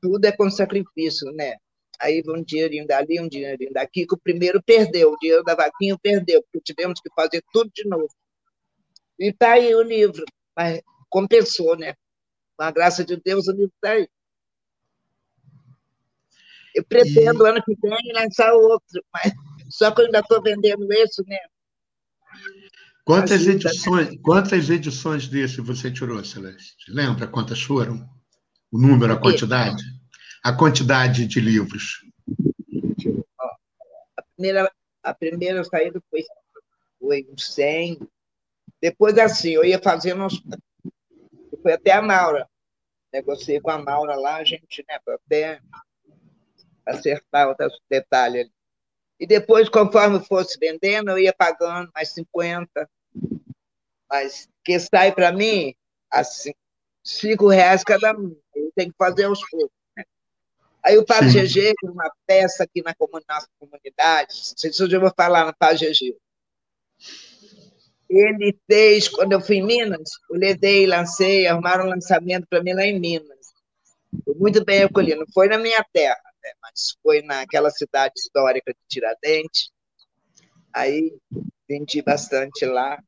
[0.00, 1.56] tudo é com sacrifício, né?
[2.00, 5.96] Aí um dinheirinho dali, um dinheirinho daqui, que o primeiro perdeu, o dinheiro da vaquinha
[6.02, 8.08] perdeu, porque tivemos que fazer tudo de novo.
[9.20, 10.24] E está aí o livro,
[10.56, 11.94] mas compensou, né?
[12.56, 14.08] Com a graça de Deus, o livro está aí.
[16.74, 17.50] Eu pretendo, e...
[17.50, 19.32] ano que vem, lançar outro, mas
[19.70, 21.38] só que eu ainda estou vendendo esse, né?
[23.04, 26.76] Quantas edições, quantas edições desse você tirou, Celeste?
[26.88, 28.08] Lembra quantas foram?
[28.70, 29.82] O número, a quantidade?
[30.42, 32.04] A quantidade de livros.
[34.16, 34.72] A primeira,
[35.02, 36.22] a primeira saída foi,
[36.98, 37.98] foi uns 100.
[38.82, 40.42] Depois, assim, eu ia fazendo uns.
[41.62, 42.48] Foi até a Maura.
[43.12, 45.60] Negociei com a Maura lá, a gente, né, até
[46.84, 48.50] acertar outros detalhes.
[49.20, 52.90] E depois, conforme fosse vendendo, eu ia pagando mais 50.
[54.10, 55.76] Mas que sai para mim,
[56.10, 56.52] assim,
[57.04, 58.36] cinco reais cada um.
[58.52, 59.70] Eu tenho que fazer aos poucos.
[59.96, 60.04] Né?
[60.82, 64.98] Aí o Padre GG, uma peça aqui na nossa comunidade, não sei se eu já
[64.98, 66.16] vou falar no Padre GG.
[68.14, 72.74] Ele fez, quando eu fui em Minas, eu levei, lancei, arrumaram um lançamento para mim
[72.74, 73.54] lá em Minas.
[74.22, 75.20] Foi muito bem acolhido.
[75.20, 76.50] Não foi na minha terra, né?
[76.60, 79.70] mas foi naquela cidade histórica de Tiradentes.
[80.74, 81.16] Aí
[81.66, 83.02] vendi bastante lá.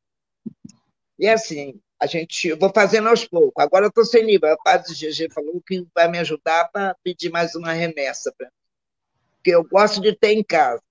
[1.19, 3.63] E assim, a gente, eu vou fazendo aos poucos.
[3.63, 4.51] Agora eu estou sem nível.
[4.53, 8.53] O padre GG falou que vai me ajudar para pedir mais uma remessa para mim.
[9.35, 10.81] Porque eu gosto de ter em casa.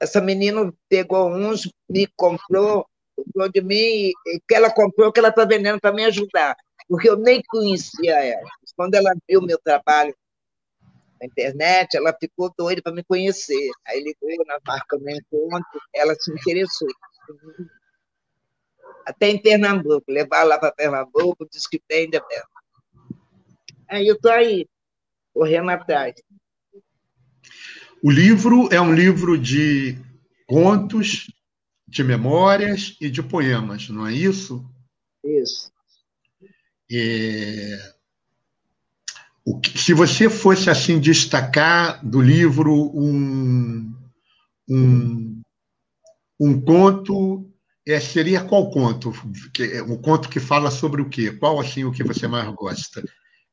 [0.00, 2.84] Essa menina pegou uns, me comprou,
[3.16, 4.12] comprou de mim,
[4.48, 6.56] que ela comprou, que ela está vendendo para me ajudar.
[6.88, 8.48] Porque eu nem conhecia ela.
[8.76, 10.14] Quando ela viu meu trabalho
[11.20, 13.70] na internet, ela ficou doida para me conhecer.
[13.86, 16.88] Aí ligou, na marca do encontro, ela se interessou
[19.06, 22.20] até em Pernambuco, levar lá para Pernambuco, diz que tem de
[23.88, 24.66] Aí eu estou aí,
[25.32, 26.14] correndo atrás.
[28.02, 29.98] O livro é um livro de
[30.46, 31.26] contos,
[31.94, 34.68] de memórias e de poemas, não é isso?
[35.24, 35.70] Isso.
[36.90, 37.94] É...
[39.62, 43.94] Que, se você fosse assim destacar do livro um,
[44.68, 45.40] um,
[46.40, 47.48] um conto
[47.86, 49.12] é, seria qual conto?
[49.60, 51.30] É, o conto que fala sobre o quê?
[51.30, 53.04] Qual assim o que você mais gosta?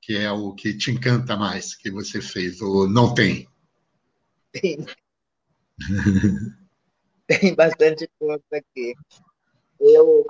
[0.01, 3.47] Que é o que te encanta mais que você fez ou não tem?
[4.51, 4.83] Tem.
[7.39, 8.93] tem bastante conto aqui.
[9.79, 10.25] Eu,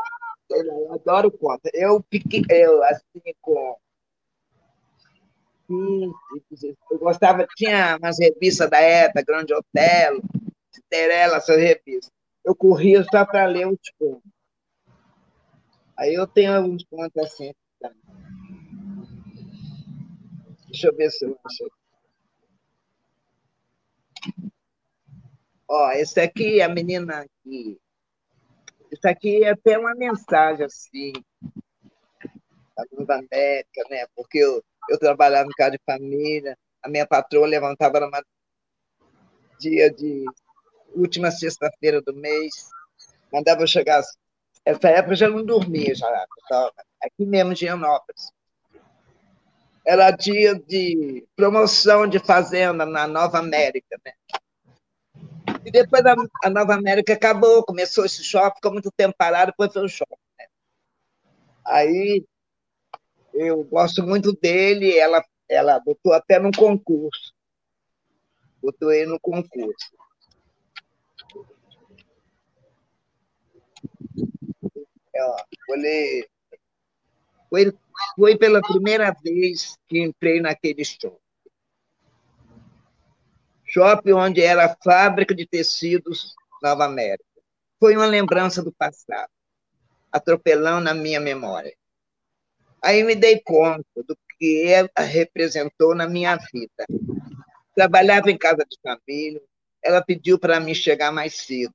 [0.49, 1.69] eu adoro conto.
[1.73, 2.03] Eu,
[2.49, 3.75] eu assim, com
[5.69, 10.21] eu gostava, tinha umas revistas da época, Grande Otelo,
[10.69, 12.11] Cinderela, essas revistas
[12.43, 14.31] eu corria só para ler os contos.
[15.97, 17.53] Aí eu tenho alguns contos assim.
[20.67, 21.71] Deixa eu ver se eu acho.
[25.73, 27.79] Ó, esse aqui, a menina aqui.
[28.91, 31.13] Isso aqui é até uma mensagem assim,
[33.05, 34.05] da América, né?
[34.13, 38.21] Porque eu, eu trabalhava em casa de família, a minha patroa levantava numa
[39.61, 40.25] dia de
[40.93, 42.51] última sexta-feira do mês,
[43.31, 44.03] mandava eu chegar.
[44.65, 48.29] Essa época eu já não dormia, já estava aqui mesmo em Gianópolis.
[49.87, 54.11] Era dia de promoção de fazenda na Nova América, né?
[55.65, 59.71] E depois a, a Nova América acabou, começou esse shopping, ficou muito tempo parado, depois
[59.71, 60.15] foi o shopping.
[60.39, 60.45] Né?
[61.65, 62.25] Aí
[63.33, 67.33] eu gosto muito dele, ela, ela botou até no concurso.
[68.61, 69.91] Botou ele no concurso.
[75.75, 76.27] ler.
[77.49, 77.73] Foi,
[78.15, 81.20] foi pela primeira vez que entrei naquele shopping.
[83.71, 87.23] Shopping onde era a fábrica de tecidos Nova América.
[87.79, 89.31] Foi uma lembrança do passado,
[90.11, 91.73] atropelando a minha memória.
[92.83, 96.85] Aí me dei conta do que ela representou na minha vida.
[97.73, 99.41] Trabalhava em casa de família,
[99.81, 101.73] ela pediu para mim chegar mais cedo.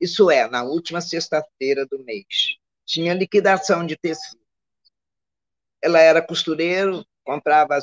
[0.00, 2.56] Isso é, na última sexta-feira do mês.
[2.84, 4.40] Tinha liquidação de tecido.
[5.80, 7.78] Ela era costureira, comprava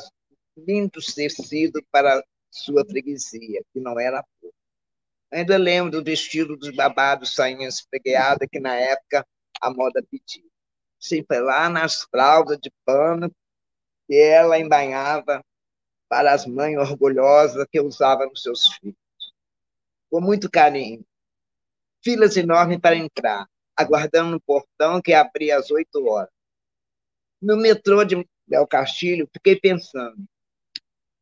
[0.58, 2.22] lindos tecidos para
[2.54, 4.54] sua freguesia, que não era pouco.
[5.32, 9.26] Ainda lembro do vestido dos babados sainhas pregueadas que na época
[9.60, 10.44] a moda pedia.
[10.98, 13.34] Sempre lá nas fraldas de pano
[14.06, 15.44] que ela embanhava
[16.08, 18.96] para as mães orgulhosas que usava nos seus filhos.
[20.08, 21.04] Com muito carinho,
[22.02, 26.30] filas enormes para entrar, aguardando no portão que abria às oito horas.
[27.42, 30.24] No metrô de Del Castilho, fiquei pensando,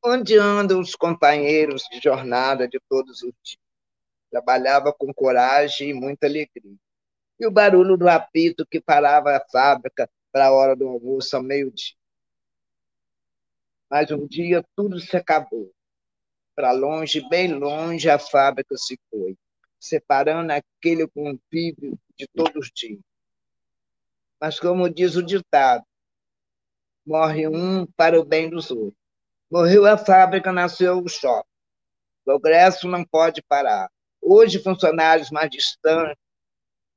[0.03, 3.59] onde andam os companheiros de jornada de todos os dias?
[4.31, 6.77] Trabalhava com coragem e muita alegria.
[7.39, 11.43] E o barulho do apito que parava a fábrica para a hora do almoço ao
[11.43, 11.95] meio-dia.
[13.91, 15.73] Mas um dia tudo se acabou.
[16.55, 19.37] Para longe, bem longe, a fábrica se foi
[19.83, 23.01] separando aquele convívio de todos os dias.
[24.41, 25.85] Mas, como diz o ditado,
[27.05, 29.02] morre um para o bem dos outros.
[29.53, 31.47] Morreu a fábrica, nasceu o shopping.
[32.23, 33.91] O progresso não pode parar.
[34.19, 36.17] Hoje, funcionários mais distantes,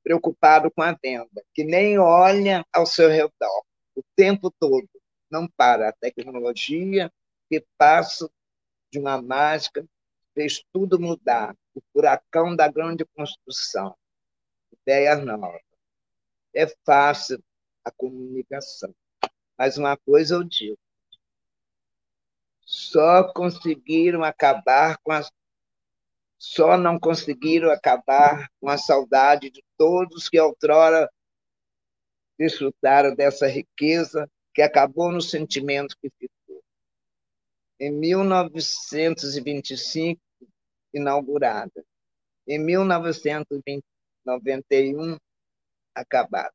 [0.02, 4.88] preocupados com a venda, que nem olham ao seu redor o tempo todo.
[5.30, 7.12] Não para a tecnologia
[7.50, 8.32] que passa
[8.90, 9.86] de uma mágica,
[10.34, 11.54] fez tudo mudar.
[11.74, 13.98] O furacão da grande construção.
[14.82, 15.62] Ideias novas.
[16.54, 17.44] É fácil
[17.84, 18.96] a comunicação.
[19.58, 20.78] Mas uma coisa eu digo:
[22.66, 25.32] só conseguiram acabar com as
[26.38, 31.10] só não conseguiram acabar com a saudade de todos que outrora
[32.38, 36.62] desfrutaram dessa riqueza que acabou no sentimento que ficou.
[37.80, 40.22] Em 1925,
[40.94, 41.86] inaugurada.
[42.48, 45.18] Em 1991,
[45.96, 46.54] acabada.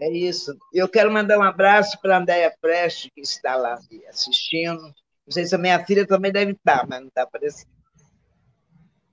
[0.00, 0.58] É isso.
[0.74, 3.78] Eu quero mandar um abraço para a Andréia Preste, que está lá
[4.08, 4.92] assistindo
[5.28, 7.68] não sei se a minha filha também deve estar, mas não está aparecendo.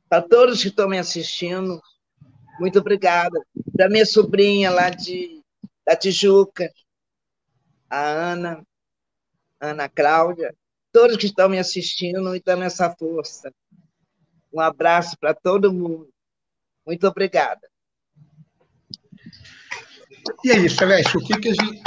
[0.07, 1.81] Para todos que estão me assistindo,
[2.57, 3.37] muito obrigada.
[3.75, 5.43] Para minha sobrinha lá de,
[5.85, 6.71] da Tijuca,
[7.89, 8.65] a Ana,
[9.59, 10.55] Ana Cláudia,
[10.89, 13.53] todos que estão me assistindo e dando essa força.
[14.53, 16.07] Um abraço para todo mundo.
[16.87, 17.69] Muito obrigada.
[20.45, 21.83] E aí, Celeste, o que, que a gente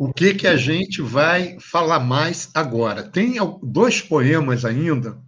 [0.00, 3.02] o que, que a gente vai falar mais agora.
[3.02, 5.18] Tem dois poemas ainda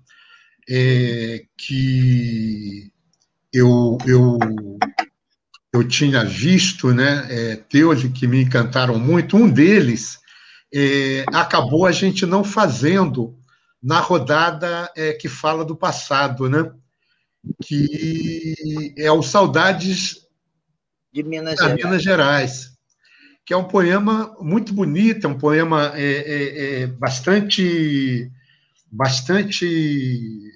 [0.67, 2.91] é, que
[3.53, 4.39] eu, eu,
[5.75, 9.37] eu tinha visto, né, é, teus que me encantaram muito.
[9.37, 10.19] Um deles
[10.73, 13.39] é, acabou a gente não fazendo
[13.83, 16.73] na rodada é, que fala do passado, né?
[17.63, 20.27] que é o Saudades
[21.13, 21.85] de Minas Gerais.
[21.85, 22.72] Minas Gerais
[23.45, 28.31] que é um poema muito bonito, é um poema é, é, é bastante,
[28.91, 30.51] bastante,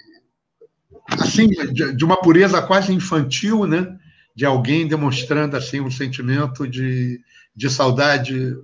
[1.09, 3.99] assim, de, de, uma pureza quase infantil, né?
[4.35, 7.21] De alguém demonstrando assim um sentimento de,
[7.55, 8.55] de saudade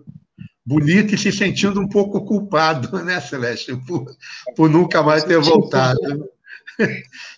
[0.65, 4.07] bonita e se sentindo um pouco culpado, né, Celeste, por,
[4.55, 6.01] por nunca mais ter voltado.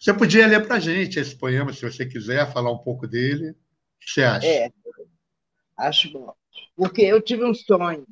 [0.00, 3.50] Você podia ler para a gente esse poema, se você quiser, falar um pouco dele.
[3.50, 3.54] O
[4.00, 4.46] que você acha?
[4.46, 4.70] É,
[5.76, 6.34] acho bom.
[6.76, 8.06] Porque eu tive um sonho.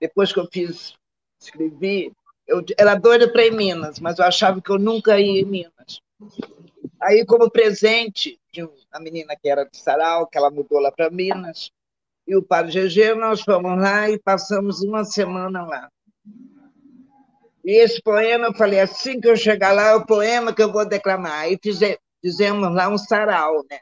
[0.00, 0.94] Depois que eu fiz,
[1.40, 2.12] escrevi,
[2.46, 5.44] eu era doida para ir em Minas, mas eu achava que eu nunca ia em
[5.44, 6.00] Minas.
[7.00, 11.10] Aí, como presente de uma menina que era de Sarau, que ela mudou lá para
[11.10, 11.70] Minas,
[12.26, 15.88] e o padre GG, nós fomos lá e passamos uma semana lá.
[17.64, 20.72] E esse poema, eu falei, assim que eu chegar lá, é o poema que eu
[20.72, 21.40] vou declamar.
[21.40, 21.58] Aí
[22.22, 23.80] fizemos lá um sarau, né?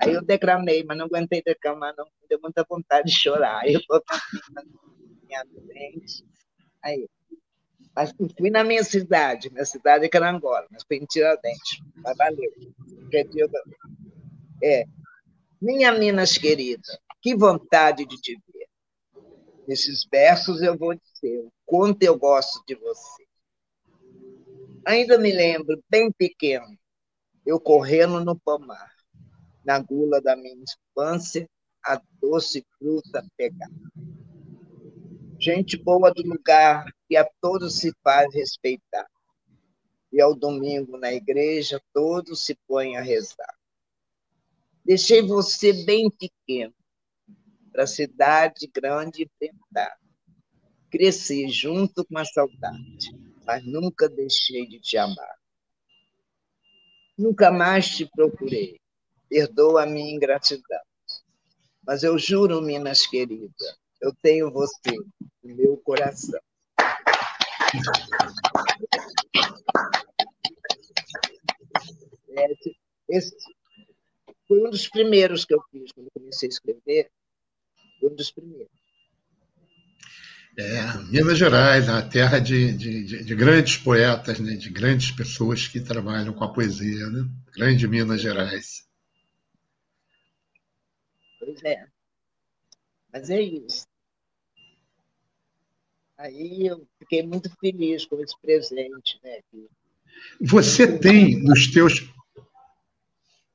[0.00, 2.06] Aí eu declamei, mas não aguentei declamar, não.
[2.24, 3.68] Me deu muita vontade de chorar.
[3.68, 3.80] Eu
[4.52, 4.62] na
[5.22, 6.24] minha frente.
[6.82, 7.08] Aí.
[7.94, 11.78] Mas fui na minha cidade, minha cidade é Carangola, mas fui em Tiradentes.
[11.96, 12.50] Mas valeu.
[14.62, 14.84] É.
[15.60, 16.82] Minha Minas querida,
[17.22, 18.68] que vontade de te ver.
[19.68, 23.24] Nesses versos eu vou dizer o quanto eu gosto de você.
[24.84, 26.76] Ainda me lembro, bem pequeno,
[27.46, 28.92] eu correndo no pomar,
[29.64, 31.48] na gula da minha infância,
[31.86, 33.70] a doce fruta pegar.
[35.38, 39.06] Gente boa do lugar que a todos se faz respeitar.
[40.10, 43.54] E ao domingo na igreja todos se põem a rezar.
[44.84, 46.74] Deixei você bem pequeno,
[47.72, 49.98] para a cidade grande enfrentar.
[50.90, 53.10] Cresci junto com a saudade,
[53.44, 55.36] mas nunca deixei de te amar.
[57.18, 58.80] Nunca mais te procurei,
[59.28, 60.80] perdoa a minha ingratidão.
[61.86, 63.52] Mas eu juro, Minas querida,
[64.00, 64.96] eu tenho você
[65.42, 66.40] no meu coração.
[72.28, 72.76] Esse,
[73.08, 73.36] esse
[74.48, 77.10] foi um dos primeiros que eu fiz quando comecei a escrever
[78.02, 78.72] um dos primeiros.
[80.56, 85.80] É, Minas Gerais, a terra de, de, de, grandes poetas, né, de grandes pessoas que
[85.80, 87.28] trabalham com a poesia, né?
[87.52, 88.84] Grande Minas Gerais.
[91.44, 91.86] Pois é.
[93.12, 93.86] Mas é isso.
[96.16, 99.40] Aí eu fiquei muito feliz com esse presente, né?
[100.40, 102.08] Você tem nos teus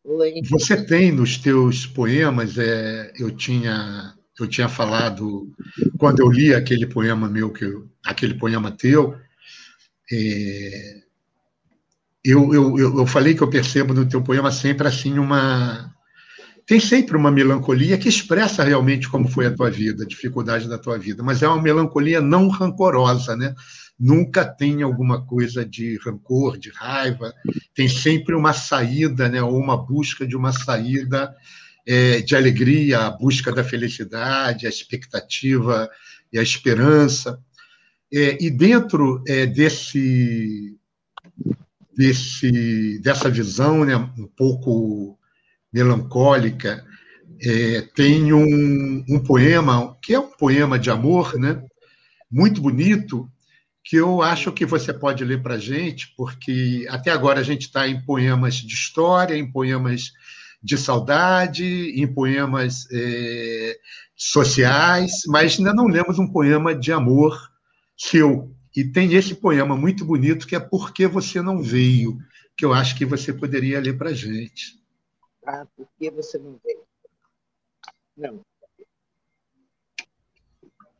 [0.03, 0.41] Oi.
[0.49, 5.53] Você tem nos teus poemas, é, eu tinha eu tinha falado
[5.97, 9.19] quando eu li aquele poema meu, que eu, aquele poema teu,
[10.09, 11.03] é,
[12.23, 15.93] eu, eu, eu falei que eu percebo no teu poema sempre assim uma
[16.69, 20.77] tem sempre uma melancolia que expressa realmente como foi a tua vida, a dificuldade da
[20.77, 23.55] tua vida, mas é uma melancolia não rancorosa, né?
[23.99, 27.33] Nunca tem alguma coisa de rancor, de raiva,
[27.73, 29.41] tem sempre uma saída, né?
[29.41, 31.35] Ou uma busca de uma saída
[31.87, 35.89] é, de alegria, a busca da felicidade, a expectativa
[36.31, 37.39] e a esperança.
[38.13, 40.77] É, e dentro é, desse,
[41.97, 45.18] desse, dessa visão né, um pouco
[45.71, 46.85] melancólica,
[47.41, 51.63] é, tem um, um, poema, que é um poema de amor, né,
[52.31, 53.29] muito bonito,
[53.83, 57.63] que eu acho que você pode ler para a gente, porque até agora a gente
[57.63, 60.11] está em poemas de história, em poemas
[60.61, 63.77] de saudade, em poemas é,
[64.15, 67.39] sociais, mas ainda não lemos um poema de amor
[67.97, 68.53] seu.
[68.75, 72.17] E tem esse poema muito bonito que é Por que Você Não Veio,
[72.55, 74.78] que eu acho que você poderia ler para a gente.
[75.51, 76.85] Ah, por que você não veio?
[78.15, 78.45] Não.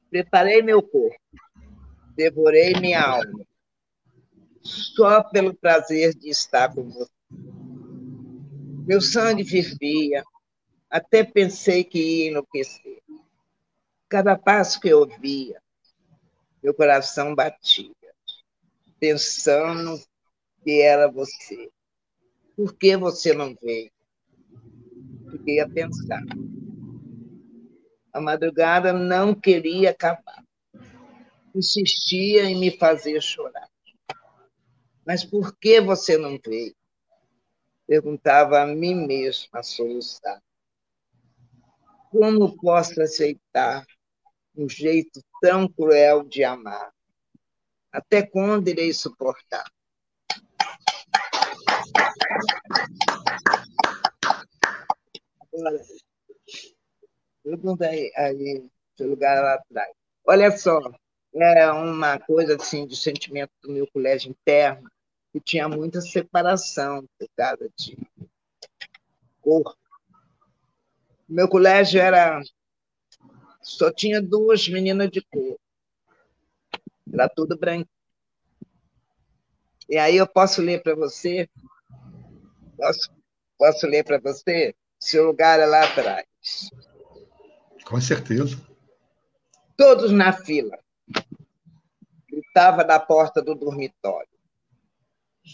[0.10, 1.22] Preparei meu corpo,
[2.16, 3.46] devorei minha alma,
[4.64, 7.12] só pelo prazer de estar com você.
[8.88, 10.24] Meu sangue fervia,
[10.90, 13.04] até pensei que ia enlouquecer.
[14.08, 15.62] Cada passo que eu ouvia,
[16.64, 17.94] meu coração batia,
[19.00, 20.04] pensando
[20.64, 21.70] que era você.
[22.56, 23.92] Por que você não veio?
[25.50, 26.22] Fiquei a pensar.
[28.14, 30.44] A madrugada não queria acabar.
[31.56, 33.68] Insistia em me fazer chorar.
[35.04, 36.76] Mas por que você não veio?
[37.88, 40.40] perguntava a mim mesma a soluçar.
[42.12, 43.84] Como posso aceitar
[44.56, 46.94] um jeito tão cruel de amar?
[47.92, 49.66] Até quando irei suportar?
[55.60, 55.82] Agora,
[57.44, 59.94] pergunta aí, aí, seu lugar lá atrás.
[60.26, 60.80] Olha só,
[61.34, 64.90] é uma coisa assim de sentimento do meu colégio interno
[65.32, 67.98] que tinha muita separação por causa de
[69.42, 69.76] cor.
[71.28, 72.42] Meu colégio era
[73.62, 75.60] só tinha duas meninas de cor.
[77.12, 77.90] Era tudo branco.
[79.88, 81.50] E aí eu posso ler para você?
[82.78, 83.12] Posso,
[83.58, 84.74] posso ler para você?
[85.00, 86.26] Seu lugar é lá atrás.
[87.86, 88.60] Com certeza.
[89.78, 90.78] Todos na fila.
[92.30, 94.30] Gritava na porta do dormitório.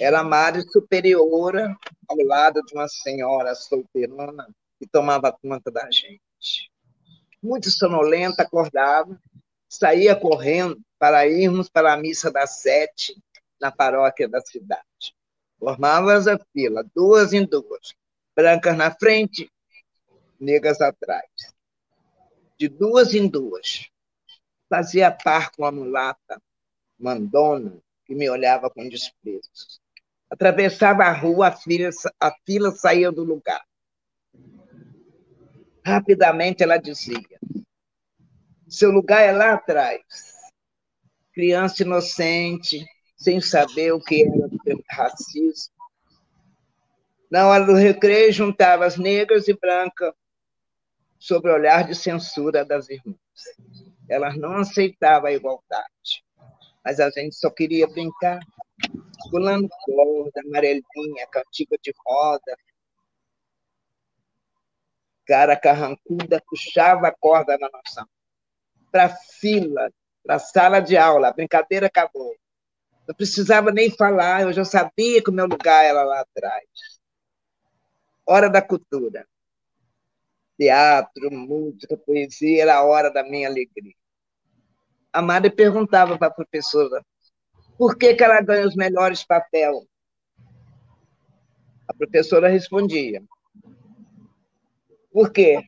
[0.01, 1.73] Era a Mari superiora
[2.07, 4.47] ao lado de uma senhora solteirona
[4.79, 6.71] que tomava conta da gente.
[7.41, 9.17] Muito sonolenta, acordava,
[9.69, 13.15] saía correndo para irmos para a missa das sete
[13.61, 15.15] na paróquia da cidade.
[15.59, 17.93] Formávamos a fila, duas em duas,
[18.35, 19.49] brancas na frente,
[20.39, 21.29] negras atrás.
[22.57, 23.89] De duas em duas.
[24.69, 26.41] Fazia par com a mulata,
[26.97, 29.49] mandona, que me olhava com desprezo.
[30.29, 33.63] Atravessava a rua, a fila, a fila saía do lugar.
[35.85, 37.39] Rapidamente ela dizia:
[38.67, 40.01] Seu lugar é lá atrás.
[41.31, 42.85] Criança inocente,
[43.17, 45.74] sem saber o que era racismo.
[47.29, 50.13] Na hora do recreio, juntava as negras e brancas
[51.19, 53.17] sob o olhar de censura das irmãs.
[54.07, 56.23] Elas não aceitavam a igualdade,
[56.83, 58.39] mas a gente só queria brincar,
[59.31, 62.57] pulando corda, amarelinha, cantiga de roda.
[65.25, 68.07] Cara carrancuda puxava a corda na nossa
[68.91, 69.91] para fila,
[70.23, 71.29] para sala de aula.
[71.29, 72.33] A brincadeira acabou.
[73.07, 76.63] Não precisava nem falar, eu já sabia que o meu lugar era lá atrás.
[78.25, 79.27] Hora da cultura
[80.57, 83.93] teatro, música, poesia, era a hora da minha alegria.
[85.11, 87.05] A Mari perguntava para a professora
[87.77, 89.85] por que, que ela ganha os melhores papéis.
[91.87, 93.23] A professora respondia,
[95.11, 95.63] por quê?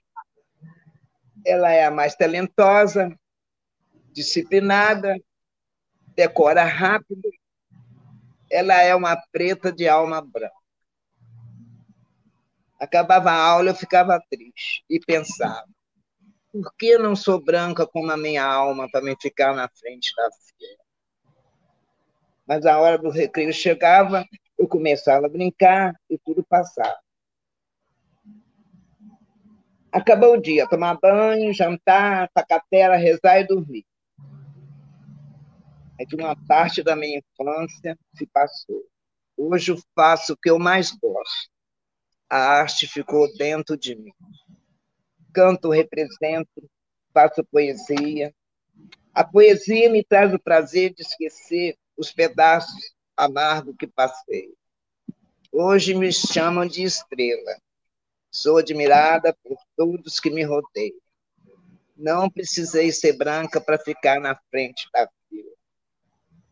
[1.45, 3.18] Ela é a mais talentosa,
[4.12, 5.16] disciplinada,
[6.16, 7.30] decora rápido,
[8.49, 10.57] ela é uma preta de alma branca.
[12.80, 15.65] Acabava a aula, eu ficava triste e pensava:
[16.51, 20.30] por que não sou branca como a minha alma para me ficar na frente da
[20.32, 20.88] fila?
[22.45, 24.25] Mas a hora do recreio chegava,
[24.57, 26.97] eu começava a brincar e tudo passava.
[29.91, 33.86] Acabou o dia, tomar banho, jantar, tacatera, rezar e dormir.
[35.99, 38.84] É que uma parte da minha infância se passou.
[39.36, 41.57] Hoje eu faço o que eu mais gosto
[42.30, 44.13] a arte ficou dentro de mim.
[45.34, 46.69] Canto, represento,
[47.13, 48.34] faço poesia.
[49.13, 54.53] A poesia me traz o prazer de esquecer os pedaços amargos que passei.
[55.51, 57.57] Hoje me chamam de estrela.
[58.30, 60.99] Sou admirada por todos que me rodeiam.
[61.95, 65.51] Não precisei ser branca para ficar na frente da fila.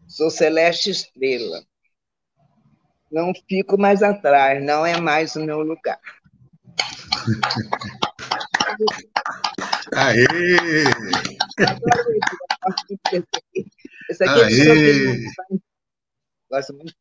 [0.07, 1.63] Sou celeste estrela,
[3.15, 5.97] não fico mais atrás, não é mais o meu lugar.
[9.95, 10.25] Aê!
[14.09, 15.15] Esse aqui é Aê!
[15.15, 15.29] é
[16.51, 16.93] Gosto muito.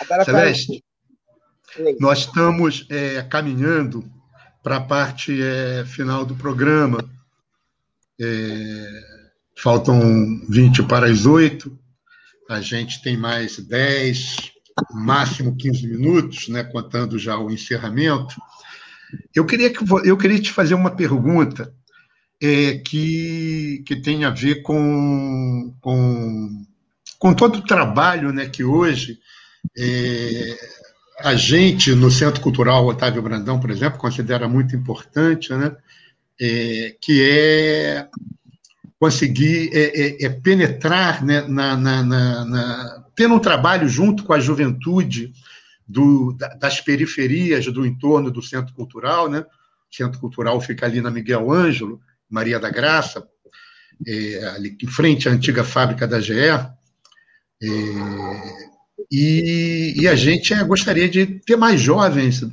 [0.00, 0.84] Agora, Celeste,
[2.00, 4.04] nós estamos é, caminhando
[4.64, 7.08] para a parte é, final do programa.
[8.20, 9.02] É,
[9.56, 11.78] faltam 20 para as 8.
[12.50, 14.55] A gente tem mais 10,
[14.92, 18.34] máximo 15 minutos, né, contando já o encerramento.
[19.34, 21.72] Eu queria, que, eu queria te fazer uma pergunta
[22.42, 26.64] é, que, que tem a ver com, com,
[27.18, 29.18] com todo o trabalho né, que hoje
[29.76, 30.56] é,
[31.20, 35.74] a gente, no Centro Cultural Otávio Brandão, por exemplo, considera muito importante, né,
[36.40, 38.08] é, que é
[38.98, 44.34] conseguir é, é, é penetrar né, na, na, na, na, ter um trabalho junto com
[44.34, 45.32] a juventude
[45.88, 49.28] do, das periferias do entorno do Centro Cultural.
[49.28, 49.40] Né?
[49.40, 53.26] O Centro Cultural fica ali na Miguel Ângelo, Maria da Graça,
[54.06, 56.34] é, ali em frente à antiga fábrica da GE.
[56.34, 56.76] É,
[59.10, 62.44] e, e, a gente é, gostaria de ter mais jovens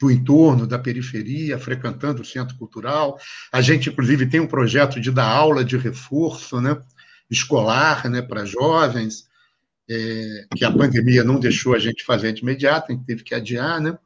[0.00, 3.18] do entorno, da periferia, frequentando o centro cultural.
[3.52, 6.78] A gente, inclusive, tem um projeto de dar aula de reforço né,
[7.30, 9.26] escolar né, para jovens,
[9.88, 13.34] é, que a pandemia não deixou a gente fazer de imediato, a gente teve que
[13.34, 13.80] adiar.
[13.80, 13.96] Né?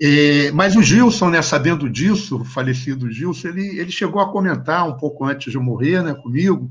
[0.00, 4.86] É, mas o Gilson, né, sabendo disso, o falecido Gilson, ele, ele chegou a comentar
[4.86, 6.70] um pouco antes de eu morrer né, comigo,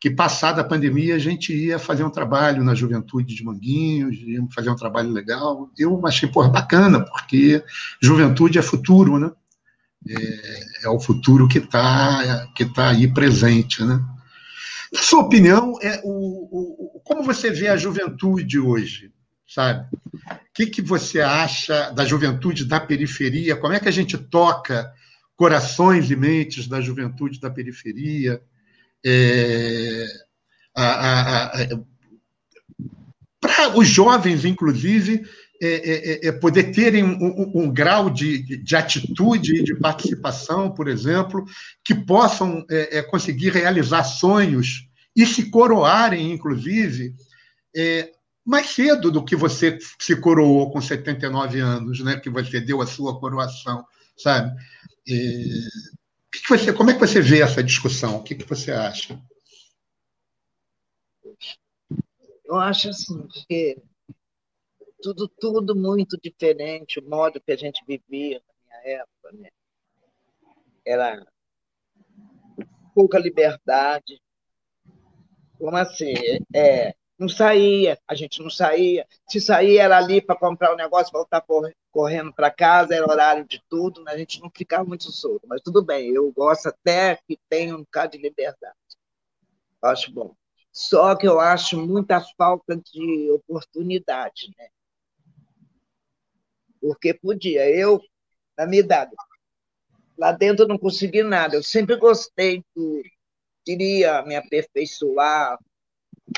[0.00, 4.42] que passada a pandemia a gente ia fazer um trabalho na juventude de Manguinhos, ia
[4.54, 5.70] fazer um trabalho legal.
[5.78, 7.62] Eu achei pô, bacana, porque
[8.02, 9.30] juventude é futuro, né?
[10.06, 13.98] É, é o futuro que está que tá aí presente, né?
[14.94, 19.12] Na sua opinião, é o, o, como você vê a juventude hoje,
[19.46, 19.86] sabe?
[20.14, 23.56] O que, que você acha da juventude da periferia?
[23.56, 24.90] Como é que a gente toca
[25.36, 28.40] corações e mentes da juventude da periferia?
[29.04, 30.06] é,
[33.40, 35.28] para os jovens, inclusive,
[35.62, 39.74] é, é, é, é poder terem um, um, um grau de, de, atitude e de
[39.74, 41.44] participação, por exemplo,
[41.84, 47.14] que possam é, conseguir realizar sonhos e se coroarem, inclusive,
[48.44, 52.18] mais cedo do que você se coroou com 79 anos, né?
[52.18, 53.84] que você deu a sua coroação,
[54.16, 54.52] sabe?
[56.44, 58.16] que você, como é que você vê essa discussão?
[58.16, 59.18] O que, que você acha?
[62.44, 63.78] Eu acho assim, porque
[65.04, 69.50] tudo, tudo muito diferente, o modo que a gente vivia na minha época, né?
[70.82, 71.26] Era
[72.94, 74.18] pouca liberdade.
[75.58, 76.14] Como assim?
[76.54, 79.06] É, não saía, a gente não saía.
[79.28, 81.44] Se saía, era ali para comprar o um negócio, voltar
[81.90, 84.12] correndo para casa, era horário de tudo, né?
[84.12, 85.46] a gente não ficava muito solto.
[85.46, 88.74] Mas tudo bem, eu gosto até que tenha um bocado de liberdade.
[89.82, 90.34] Acho bom.
[90.72, 94.68] Só que eu acho muita falta de oportunidade, né?
[96.84, 97.66] Porque podia.
[97.70, 97.98] Eu,
[98.58, 99.10] na minha idade,
[100.18, 101.56] lá dentro não consegui nada.
[101.56, 103.02] Eu sempre gostei do.
[103.64, 105.58] Queria me aperfeiçoar,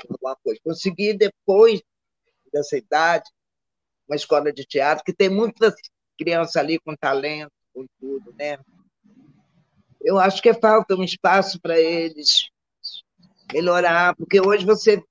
[0.08, 0.60] alguma coisa.
[0.62, 1.82] Consegui, depois
[2.52, 3.28] dessa idade,
[4.08, 5.74] uma escola de teatro, que tem muitas
[6.16, 8.56] crianças ali com talento, com tudo, né?
[10.00, 12.48] Eu acho que falta um espaço para eles
[13.52, 15.02] melhorar, porque hoje você,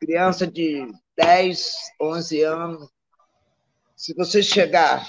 [0.00, 2.91] criança de 10, 11 anos,
[4.02, 5.08] se você chegar,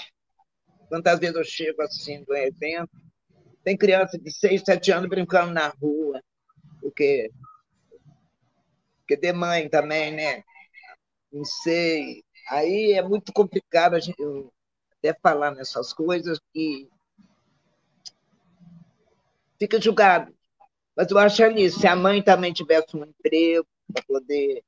[0.88, 2.92] quantas vezes eu chego assim do evento,
[3.64, 6.22] tem criança de 6, 7 anos brincando na rua,
[6.80, 7.28] porque,
[8.98, 10.44] porque de mãe também, né?
[11.32, 12.22] Não sei.
[12.48, 14.14] Aí é muito complicado a gente,
[14.98, 16.88] até falar nessas coisas que
[19.58, 20.32] fica julgado.
[20.96, 24.62] Mas eu acho ali, se a mãe também tivesse um emprego para poder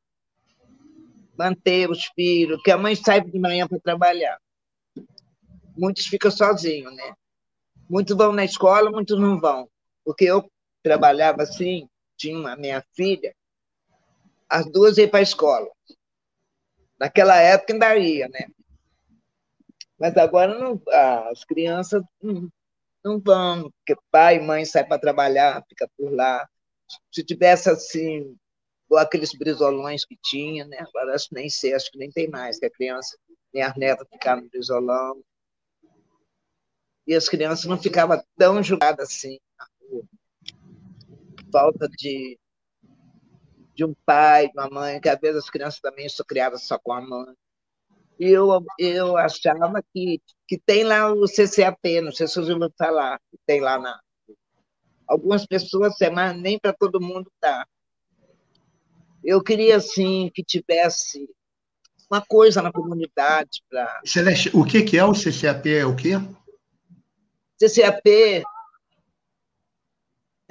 [1.38, 4.38] manter os filhos, que a mãe sai de manhã para trabalhar.
[5.76, 7.14] Muitos ficam sozinhos, né?
[7.88, 9.68] Muitos vão na escola, muitos não vão.
[10.04, 10.50] Porque eu
[10.82, 13.34] trabalhava assim, tinha uma minha filha,
[14.48, 15.68] as duas iam para a escola.
[16.98, 18.46] Naquela época ainda ia, né?
[19.98, 20.80] Mas agora não,
[21.30, 22.48] as crianças não,
[23.04, 26.48] não vão, porque pai e mãe saem para trabalhar, fica por lá.
[27.12, 28.36] Se tivesse assim,
[28.94, 30.78] aqueles brisolões que tinha, né?
[30.80, 33.16] Agora acho que nem sei, acho que nem tem mais, que a criança,
[33.52, 35.22] nem as netas ficavam no brisolão.
[37.06, 40.04] E as crianças não ficavam tão julgadas assim na rua.
[41.52, 42.38] Falta de,
[43.74, 46.78] de um pai, de uma mãe, que às vezes as crianças também são criadas só
[46.78, 47.34] com a mãe.
[48.18, 48.48] E eu,
[48.78, 53.60] eu achava que, que tem lá o CCAP, não sei se vocês vão falar, tem
[53.60, 54.00] lá na.
[55.06, 57.66] Algumas pessoas, mas nem para todo mundo tá.
[59.26, 61.28] Eu queria, assim, que tivesse
[62.08, 64.00] uma coisa na comunidade para.
[64.04, 65.68] Celeste, o que, que é o CCAP?
[65.68, 66.12] É o quê?
[67.58, 68.44] CCAP.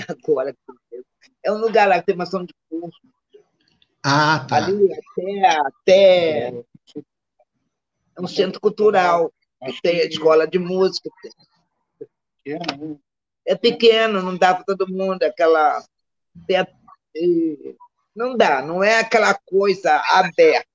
[0.10, 0.53] Agora,
[1.41, 2.99] é um lugar lá que tem uma ação de curso.
[4.03, 4.57] Ah, tá.
[4.57, 9.34] Ali até, até é um centro cultural,
[9.81, 11.10] tem a escola de música.
[13.45, 15.81] É pequeno, não dá para todo mundo, aquela
[18.16, 20.68] não dá, não é aquela coisa aberta.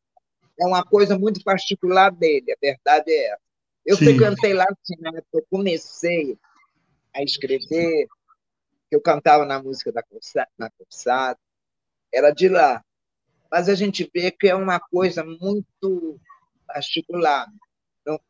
[0.61, 3.43] É uma coisa muito particular dele, a verdade é essa.
[3.87, 4.05] Eu Sim.
[4.05, 5.23] frequentei lá assim, né?
[5.33, 6.39] eu comecei
[7.15, 8.07] a escrever,
[8.91, 10.05] eu cantava na música da
[10.59, 11.39] na Cursada,
[12.13, 12.85] era de lá.
[13.51, 16.21] Mas a gente vê que é uma coisa muito
[16.67, 17.49] particular.
[18.03, 18.21] Então,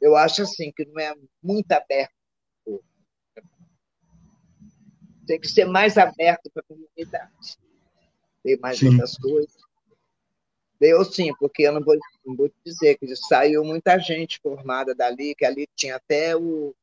[0.00, 1.12] eu acho assim que não é
[1.42, 2.14] muito aberto.
[5.26, 7.58] Tem que ser mais aberto para a comunidade
[8.42, 8.88] tem mais sim.
[8.88, 9.56] outras coisas.
[10.78, 15.34] Deu sim, porque eu não vou, não vou dizer que saiu muita gente formada dali,
[15.34, 16.74] que ali tinha até o.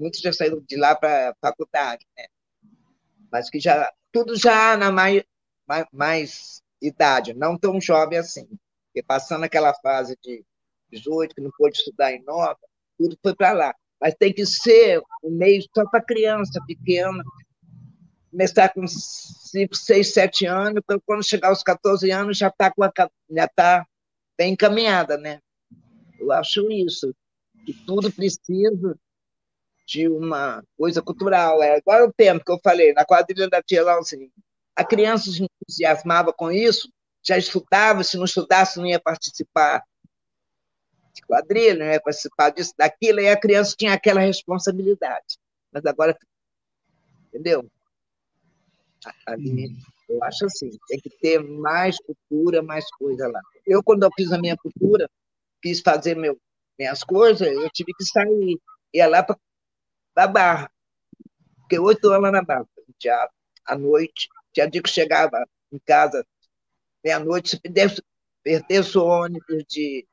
[0.00, 2.26] Muitos já saíram de lá para a faculdade, né?
[3.30, 3.92] Mas que já.
[4.10, 5.22] Tudo já na mais,
[5.66, 8.48] mais, mais idade, não tão jovem assim.
[8.86, 10.42] Porque passando aquela fase de
[10.90, 12.58] 18, que não pôde estudar em nova,
[12.96, 13.74] tudo foi para lá.
[14.00, 17.22] Mas tem que ser um meio só para criança pequena,
[18.38, 22.72] começar com 5, 6, 7 anos, quando chegar aos 14 anos já está
[23.56, 23.86] tá
[24.38, 25.40] bem encaminhada, né?
[26.20, 27.12] Eu acho isso,
[27.66, 28.96] que tudo precisa
[29.84, 31.60] de uma coisa cultural.
[31.60, 34.30] É agora o tempo que eu falei, na quadrilha da tia Lauzinha,
[34.76, 36.88] a criança se entusiasmava com isso,
[37.26, 39.82] já estudava, se não estudasse não ia participar
[41.12, 45.38] de quadrilha, não ia participar disso, daquilo, e a criança tinha aquela responsabilidade.
[45.72, 46.16] Mas agora,
[47.26, 47.68] entendeu?
[49.26, 49.76] Ali.
[50.08, 53.40] Eu acho assim, tem que ter mais cultura, mais coisa lá.
[53.66, 55.08] Eu, quando eu fiz a minha cultura,
[55.62, 56.38] quis fazer meu,
[56.78, 58.58] minhas coisas, eu tive que sair,
[58.92, 59.36] ia lá para
[60.16, 60.70] a Barra.
[61.62, 62.66] Fiquei oito lá na Barra,
[62.98, 63.34] teatro,
[63.66, 64.28] à noite.
[64.52, 66.24] Tinha dia que chegava em casa
[67.04, 67.60] meia-noite,
[68.82, 70.06] se o ônibus de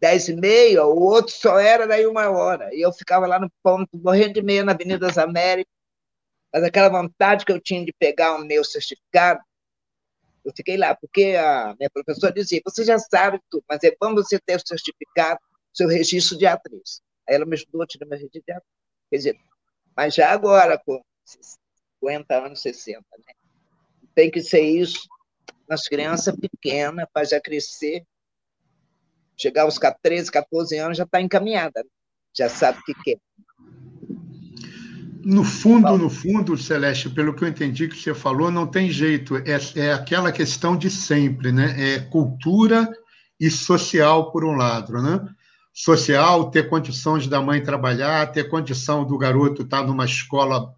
[0.00, 2.74] dez e meia, o outro só era daí uma hora.
[2.74, 5.72] E eu ficava lá no ponto, morrendo de meia na Avenida das Américas,
[6.56, 9.42] mas aquela vontade que eu tinha de pegar o meu certificado,
[10.42, 14.14] eu fiquei lá, porque a minha professora dizia: você já sabe tudo, mas é bom
[14.14, 15.38] você ter o certificado,
[15.70, 17.02] seu registro de atriz.
[17.28, 18.70] Aí ela me ajudou a tirar meu registro de atriz.
[19.10, 19.38] Quer dizer,
[19.94, 20.98] Mas já agora, com
[22.00, 23.34] 50 anos, 60, né?
[24.14, 25.06] Tem que ser isso
[25.68, 28.02] nas crianças pequenas, para já crescer.
[29.36, 31.90] Chegar aos 13, 14 anos, já está encaminhada, né?
[32.34, 33.18] já sabe o que quer.
[35.28, 39.36] No fundo, no fundo, Celeste, pelo que eu entendi que você falou, não tem jeito.
[39.38, 41.74] É, é aquela questão de sempre, né?
[41.94, 42.88] É cultura
[43.40, 45.28] e social, por um lado, né?
[45.74, 50.72] Social, ter condições da mãe trabalhar, ter condição do garoto estar numa escola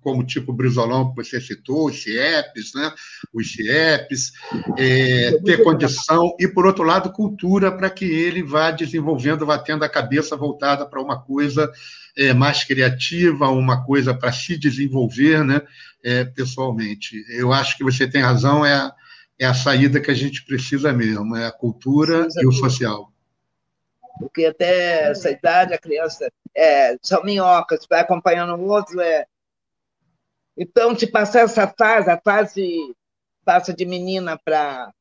[0.00, 2.92] como tipo Brizolão, que você citou, os CIEPs, né?
[3.32, 4.32] os CIEPs,
[4.78, 9.84] é, ter condição, e, por outro lado, cultura, para que ele vá desenvolvendo, vá tendo
[9.84, 11.70] a cabeça voltada para uma coisa
[12.16, 15.62] é, mais criativa, uma coisa para se desenvolver né?
[16.02, 17.22] É, pessoalmente.
[17.28, 18.92] Eu acho que você tem razão, é a,
[19.38, 23.12] é a saída que a gente precisa mesmo, é a cultura e o social.
[24.18, 29.26] Porque até essa idade a criança é, são minhocas, vai acompanhando o outro, é,
[30.62, 32.94] então, se passar essa fase, a fase
[33.46, 34.92] passa de menina para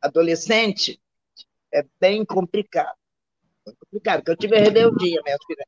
[0.00, 1.02] adolescente,
[1.74, 2.96] é bem complicado.
[3.66, 5.66] É complicado, porque eu tive rebeldia, minha filha.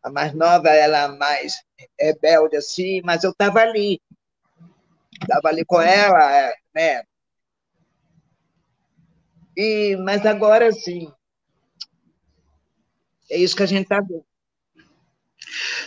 [0.00, 1.60] A mais nova, ela mais
[1.98, 4.00] rebelde assim, mas eu estava ali.
[5.20, 7.02] Estava ali com ela, é, né?
[9.56, 11.12] E, mas agora sim.
[13.28, 14.24] É isso que a gente está vendo.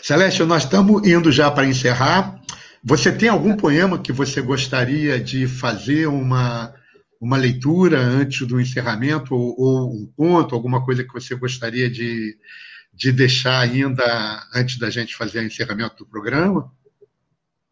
[0.01, 2.41] Celeste, nós estamos indo já para encerrar.
[2.83, 6.73] Você tem algum poema que você gostaria de fazer uma,
[7.19, 12.37] uma leitura antes do encerramento, ou, ou um conto, alguma coisa que você gostaria de,
[12.93, 16.71] de deixar ainda antes da gente fazer o encerramento do programa?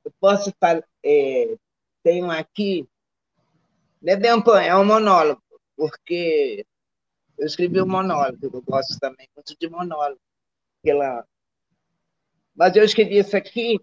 [0.05, 1.55] Eu posso falar, é,
[2.01, 2.88] tenho aqui,
[4.01, 5.43] não é um é um monólogo,
[5.76, 6.65] porque
[7.38, 10.22] eu escrevi um monólogo, eu gosto também muito de monólogo,
[10.81, 11.26] pela
[12.56, 13.78] mas eu escrevi isso aqui,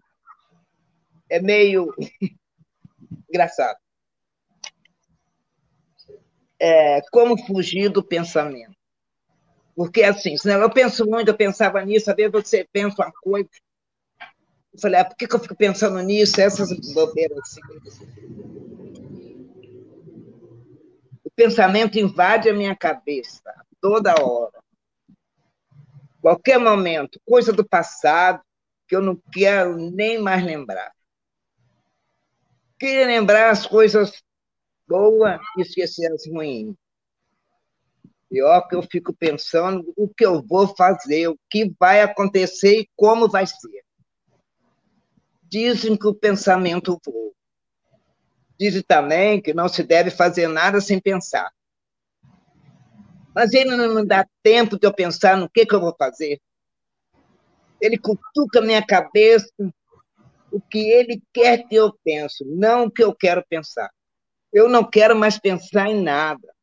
[1.30, 1.94] é meio
[3.28, 3.78] engraçado.
[6.60, 8.76] É, como fugir do pensamento.
[9.76, 13.48] Porque, assim, senão eu penso muito, eu pensava nisso, às vezes você pensa uma coisa.
[14.72, 16.40] Eu falei, ah, por que, que eu fico pensando nisso?
[16.40, 17.60] Essas bobeiras assim.
[21.22, 24.58] O pensamento invade a minha cabeça toda hora.
[26.20, 28.42] Qualquer momento, coisa do passado,
[28.88, 30.90] que eu não quero nem mais lembrar.
[32.78, 34.22] Queria lembrar as coisas
[34.88, 36.74] boas e esquecer as ruins.
[38.30, 42.90] Pior que eu fico pensando o que eu vou fazer, o que vai acontecer e
[42.96, 43.84] como vai ser.
[45.42, 47.32] Dizem que o pensamento voa.
[48.58, 51.50] Dizem também que não se deve fazer nada sem pensar.
[53.34, 56.40] Mas ele não me dá tempo de eu pensar no que, que eu vou fazer
[57.80, 59.52] ele cutuca minha cabeça
[60.50, 63.90] o que ele quer que eu pense, não o que eu quero pensar.
[64.52, 66.54] Eu não quero mais pensar em nada.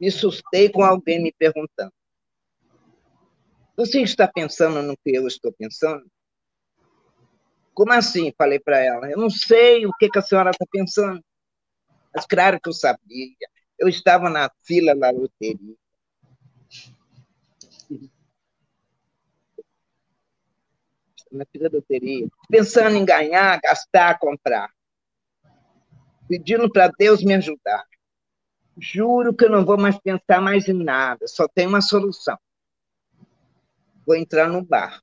[0.00, 1.92] Me assustei com alguém me perguntando.
[3.76, 6.04] Você está pensando no que eu estou pensando?
[7.74, 8.32] Como assim?
[8.36, 9.10] Falei para ela.
[9.10, 11.22] Eu não sei o que, que a senhora está pensando.
[12.14, 13.34] Mas claro que eu sabia.
[13.78, 15.76] Eu estava na fila da loteria.
[21.32, 24.70] Na fila da loteria, pensando em ganhar, gastar, comprar.
[26.28, 27.84] Pedindo para Deus me ajudar.
[28.78, 32.38] Juro que eu não vou mais pensar mais em nada, só tem uma solução.
[34.06, 35.00] Vou entrar no bar.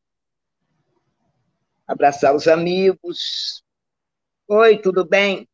[1.87, 3.63] Abraçar os amigos.
[4.47, 5.47] Oi, tudo bem?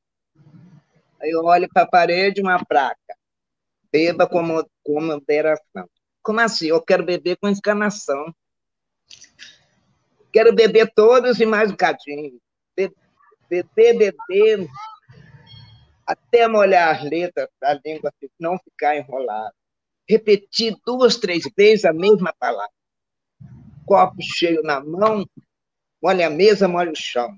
[1.22, 3.18] Aí eu olho para a parede uma placa.
[3.92, 4.42] Beba com,
[5.02, 5.90] moderação.
[6.22, 6.68] Como assim?
[6.68, 8.34] Eu quero beber com encarnação.
[10.36, 12.42] Quero beber todos e mais um cadinho.
[12.76, 14.68] Beber, beber,
[16.06, 19.56] até molhar as letras da língua, não ficar enrolado.
[20.06, 22.70] Repetir duas, três vezes a mesma palavra.
[23.86, 25.26] Copo cheio na mão,
[26.04, 27.34] molha a mesa, molha o chão.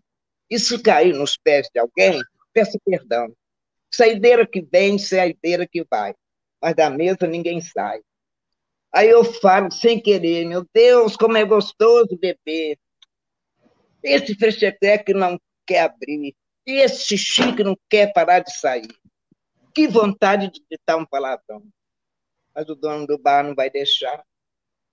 [0.50, 2.20] E se cair nos pés de alguém,
[2.52, 3.32] peça perdão.
[3.92, 6.16] Saideira que vem, saideira que vai.
[6.60, 8.02] Mas da mesa ninguém sai.
[8.92, 12.80] Aí eu falo sem querer, meu Deus, como é gostoso beber.
[14.08, 16.34] Esse frechetec que não quer abrir,
[16.66, 18.88] esse xixi que não quer parar de sair.
[19.76, 21.62] Que vontade de ditar um palavrão.
[22.56, 24.24] Mas o dono do bar não vai deixar.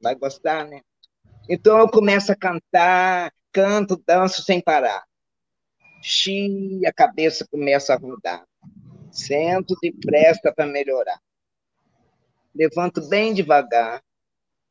[0.00, 0.80] Vai gostar, né?
[1.48, 5.04] Então eu começo a cantar, canto, danço sem parar.
[6.02, 8.44] Xi, a cabeça começa a rodar.
[9.12, 11.20] Sento depressa para melhorar.
[12.52, 14.02] Levanto bem devagar,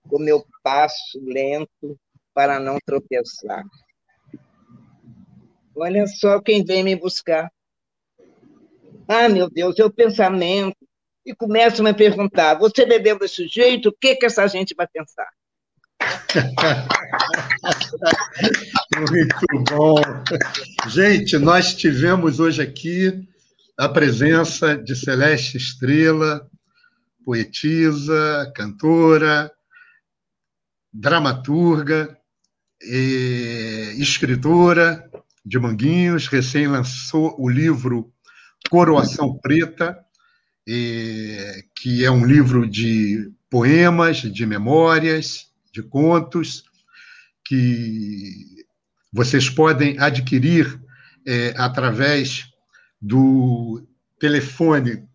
[0.09, 1.97] com meu passo lento,
[2.33, 3.63] para não tropeçar.
[5.75, 7.51] Olha só quem vem me buscar.
[9.07, 10.77] Ah, meu Deus, é o pensamento.
[11.25, 13.89] E começa a me perguntar: você bebeu desse jeito?
[13.89, 15.27] O que, que essa gente vai pensar?
[19.09, 20.01] Muito bom.
[20.87, 23.27] Gente, nós tivemos hoje aqui
[23.77, 26.47] a presença de Celeste Estrela,
[27.25, 29.51] poetisa, cantora,
[30.91, 32.17] dramaturga,
[33.97, 35.09] escritora
[35.45, 38.11] de Manguinhos, recém lançou o livro
[38.69, 39.97] Coroação Preta,
[40.65, 46.63] que é um livro de poemas, de memórias, de contos,
[47.45, 48.65] que
[49.11, 50.81] vocês podem adquirir
[51.25, 52.45] é, através
[53.01, 53.85] do
[54.19, 55.07] telefone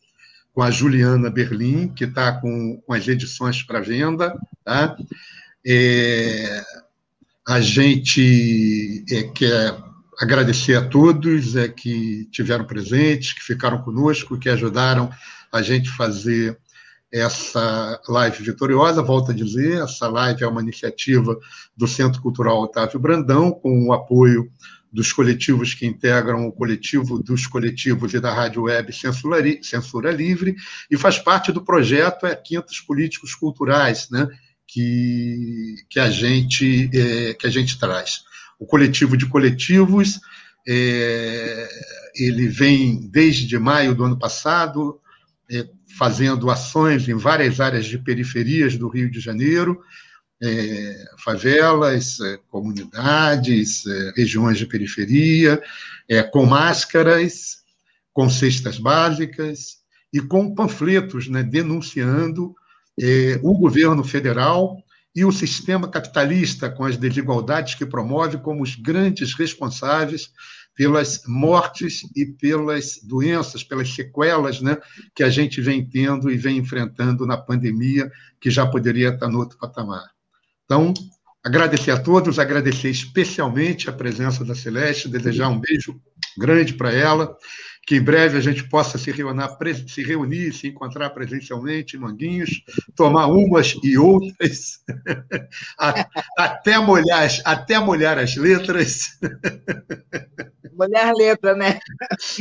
[0.56, 4.34] com a Juliana Berlim, que está com, com, as edições para venda.
[4.64, 4.96] Tá?
[5.68, 6.64] É,
[7.46, 9.76] a gente é, quer
[10.18, 15.12] agradecer a todos é, que tiveram presentes, que ficaram conosco, que ajudaram
[15.52, 16.58] a gente fazer
[17.12, 21.38] essa live vitoriosa, volto a dizer, essa live é uma iniciativa
[21.76, 24.50] do Centro Cultural Otávio Brandão, com o apoio
[24.96, 30.56] dos coletivos que integram o coletivo dos coletivos e da Rádio Web Censura, Censura Livre,
[30.90, 34.26] e faz parte do projeto é, Quintos Políticos Culturais, né,
[34.66, 38.22] que, que, a gente, é, que a gente traz.
[38.58, 40.22] O coletivo de coletivos,
[40.66, 41.68] é,
[42.16, 44.98] ele vem desde maio do ano passado,
[45.52, 45.68] é,
[45.98, 49.82] fazendo ações em várias áreas de periferias do Rio de Janeiro,
[50.42, 55.62] é, favelas, é, comunidades, é, regiões de periferia,
[56.10, 57.64] é, com máscaras,
[58.14, 59.78] com cestas básicas
[60.14, 62.56] e com panfletos né, denunciando
[63.00, 64.78] é, o governo federal
[65.16, 70.30] e o sistema capitalista, com as desigualdades que promove, como os grandes responsáveis
[70.76, 74.78] pelas mortes e pelas doenças, pelas sequelas né,
[75.16, 79.40] que a gente vem tendo e vem enfrentando na pandemia, que já poderia estar no
[79.40, 80.15] outro patamar.
[80.66, 80.94] Então,
[81.44, 85.96] agradecer a todos, agradecer especialmente a presença da Celeste, desejar um beijo
[86.38, 87.38] grande para ela,
[87.86, 89.48] que em breve a gente possa se reunir,
[89.88, 92.50] se reunir, se encontrar presencialmente em Manguinhos,
[92.96, 94.80] tomar umas e outras,
[96.36, 99.20] até molhar, até molhar as letras.
[100.76, 101.80] Molhar letra, né?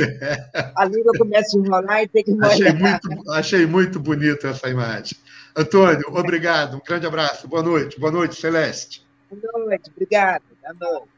[0.00, 0.72] É.
[0.76, 2.50] A língua começa a enrolar e tem que molhar.
[2.50, 5.16] Achei muito, achei muito bonita essa imagem.
[5.56, 9.06] Antônio, obrigado, um grande abraço, boa noite, boa noite, Celeste.
[9.30, 11.14] Boa noite, obrigado, boa noite.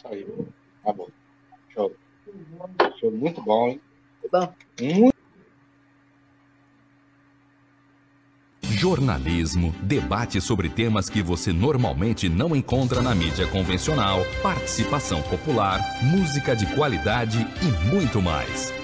[0.00, 0.48] Saiu.
[0.84, 1.08] Tá bom.
[1.72, 1.96] Show.
[3.00, 3.80] Show muito bom, hein?
[4.30, 4.54] Tá bom.
[4.80, 5.14] Muito
[8.84, 16.54] jornalismo, debate sobre temas que você normalmente não encontra na mídia convencional, participação popular, música
[16.54, 18.83] de qualidade e muito mais.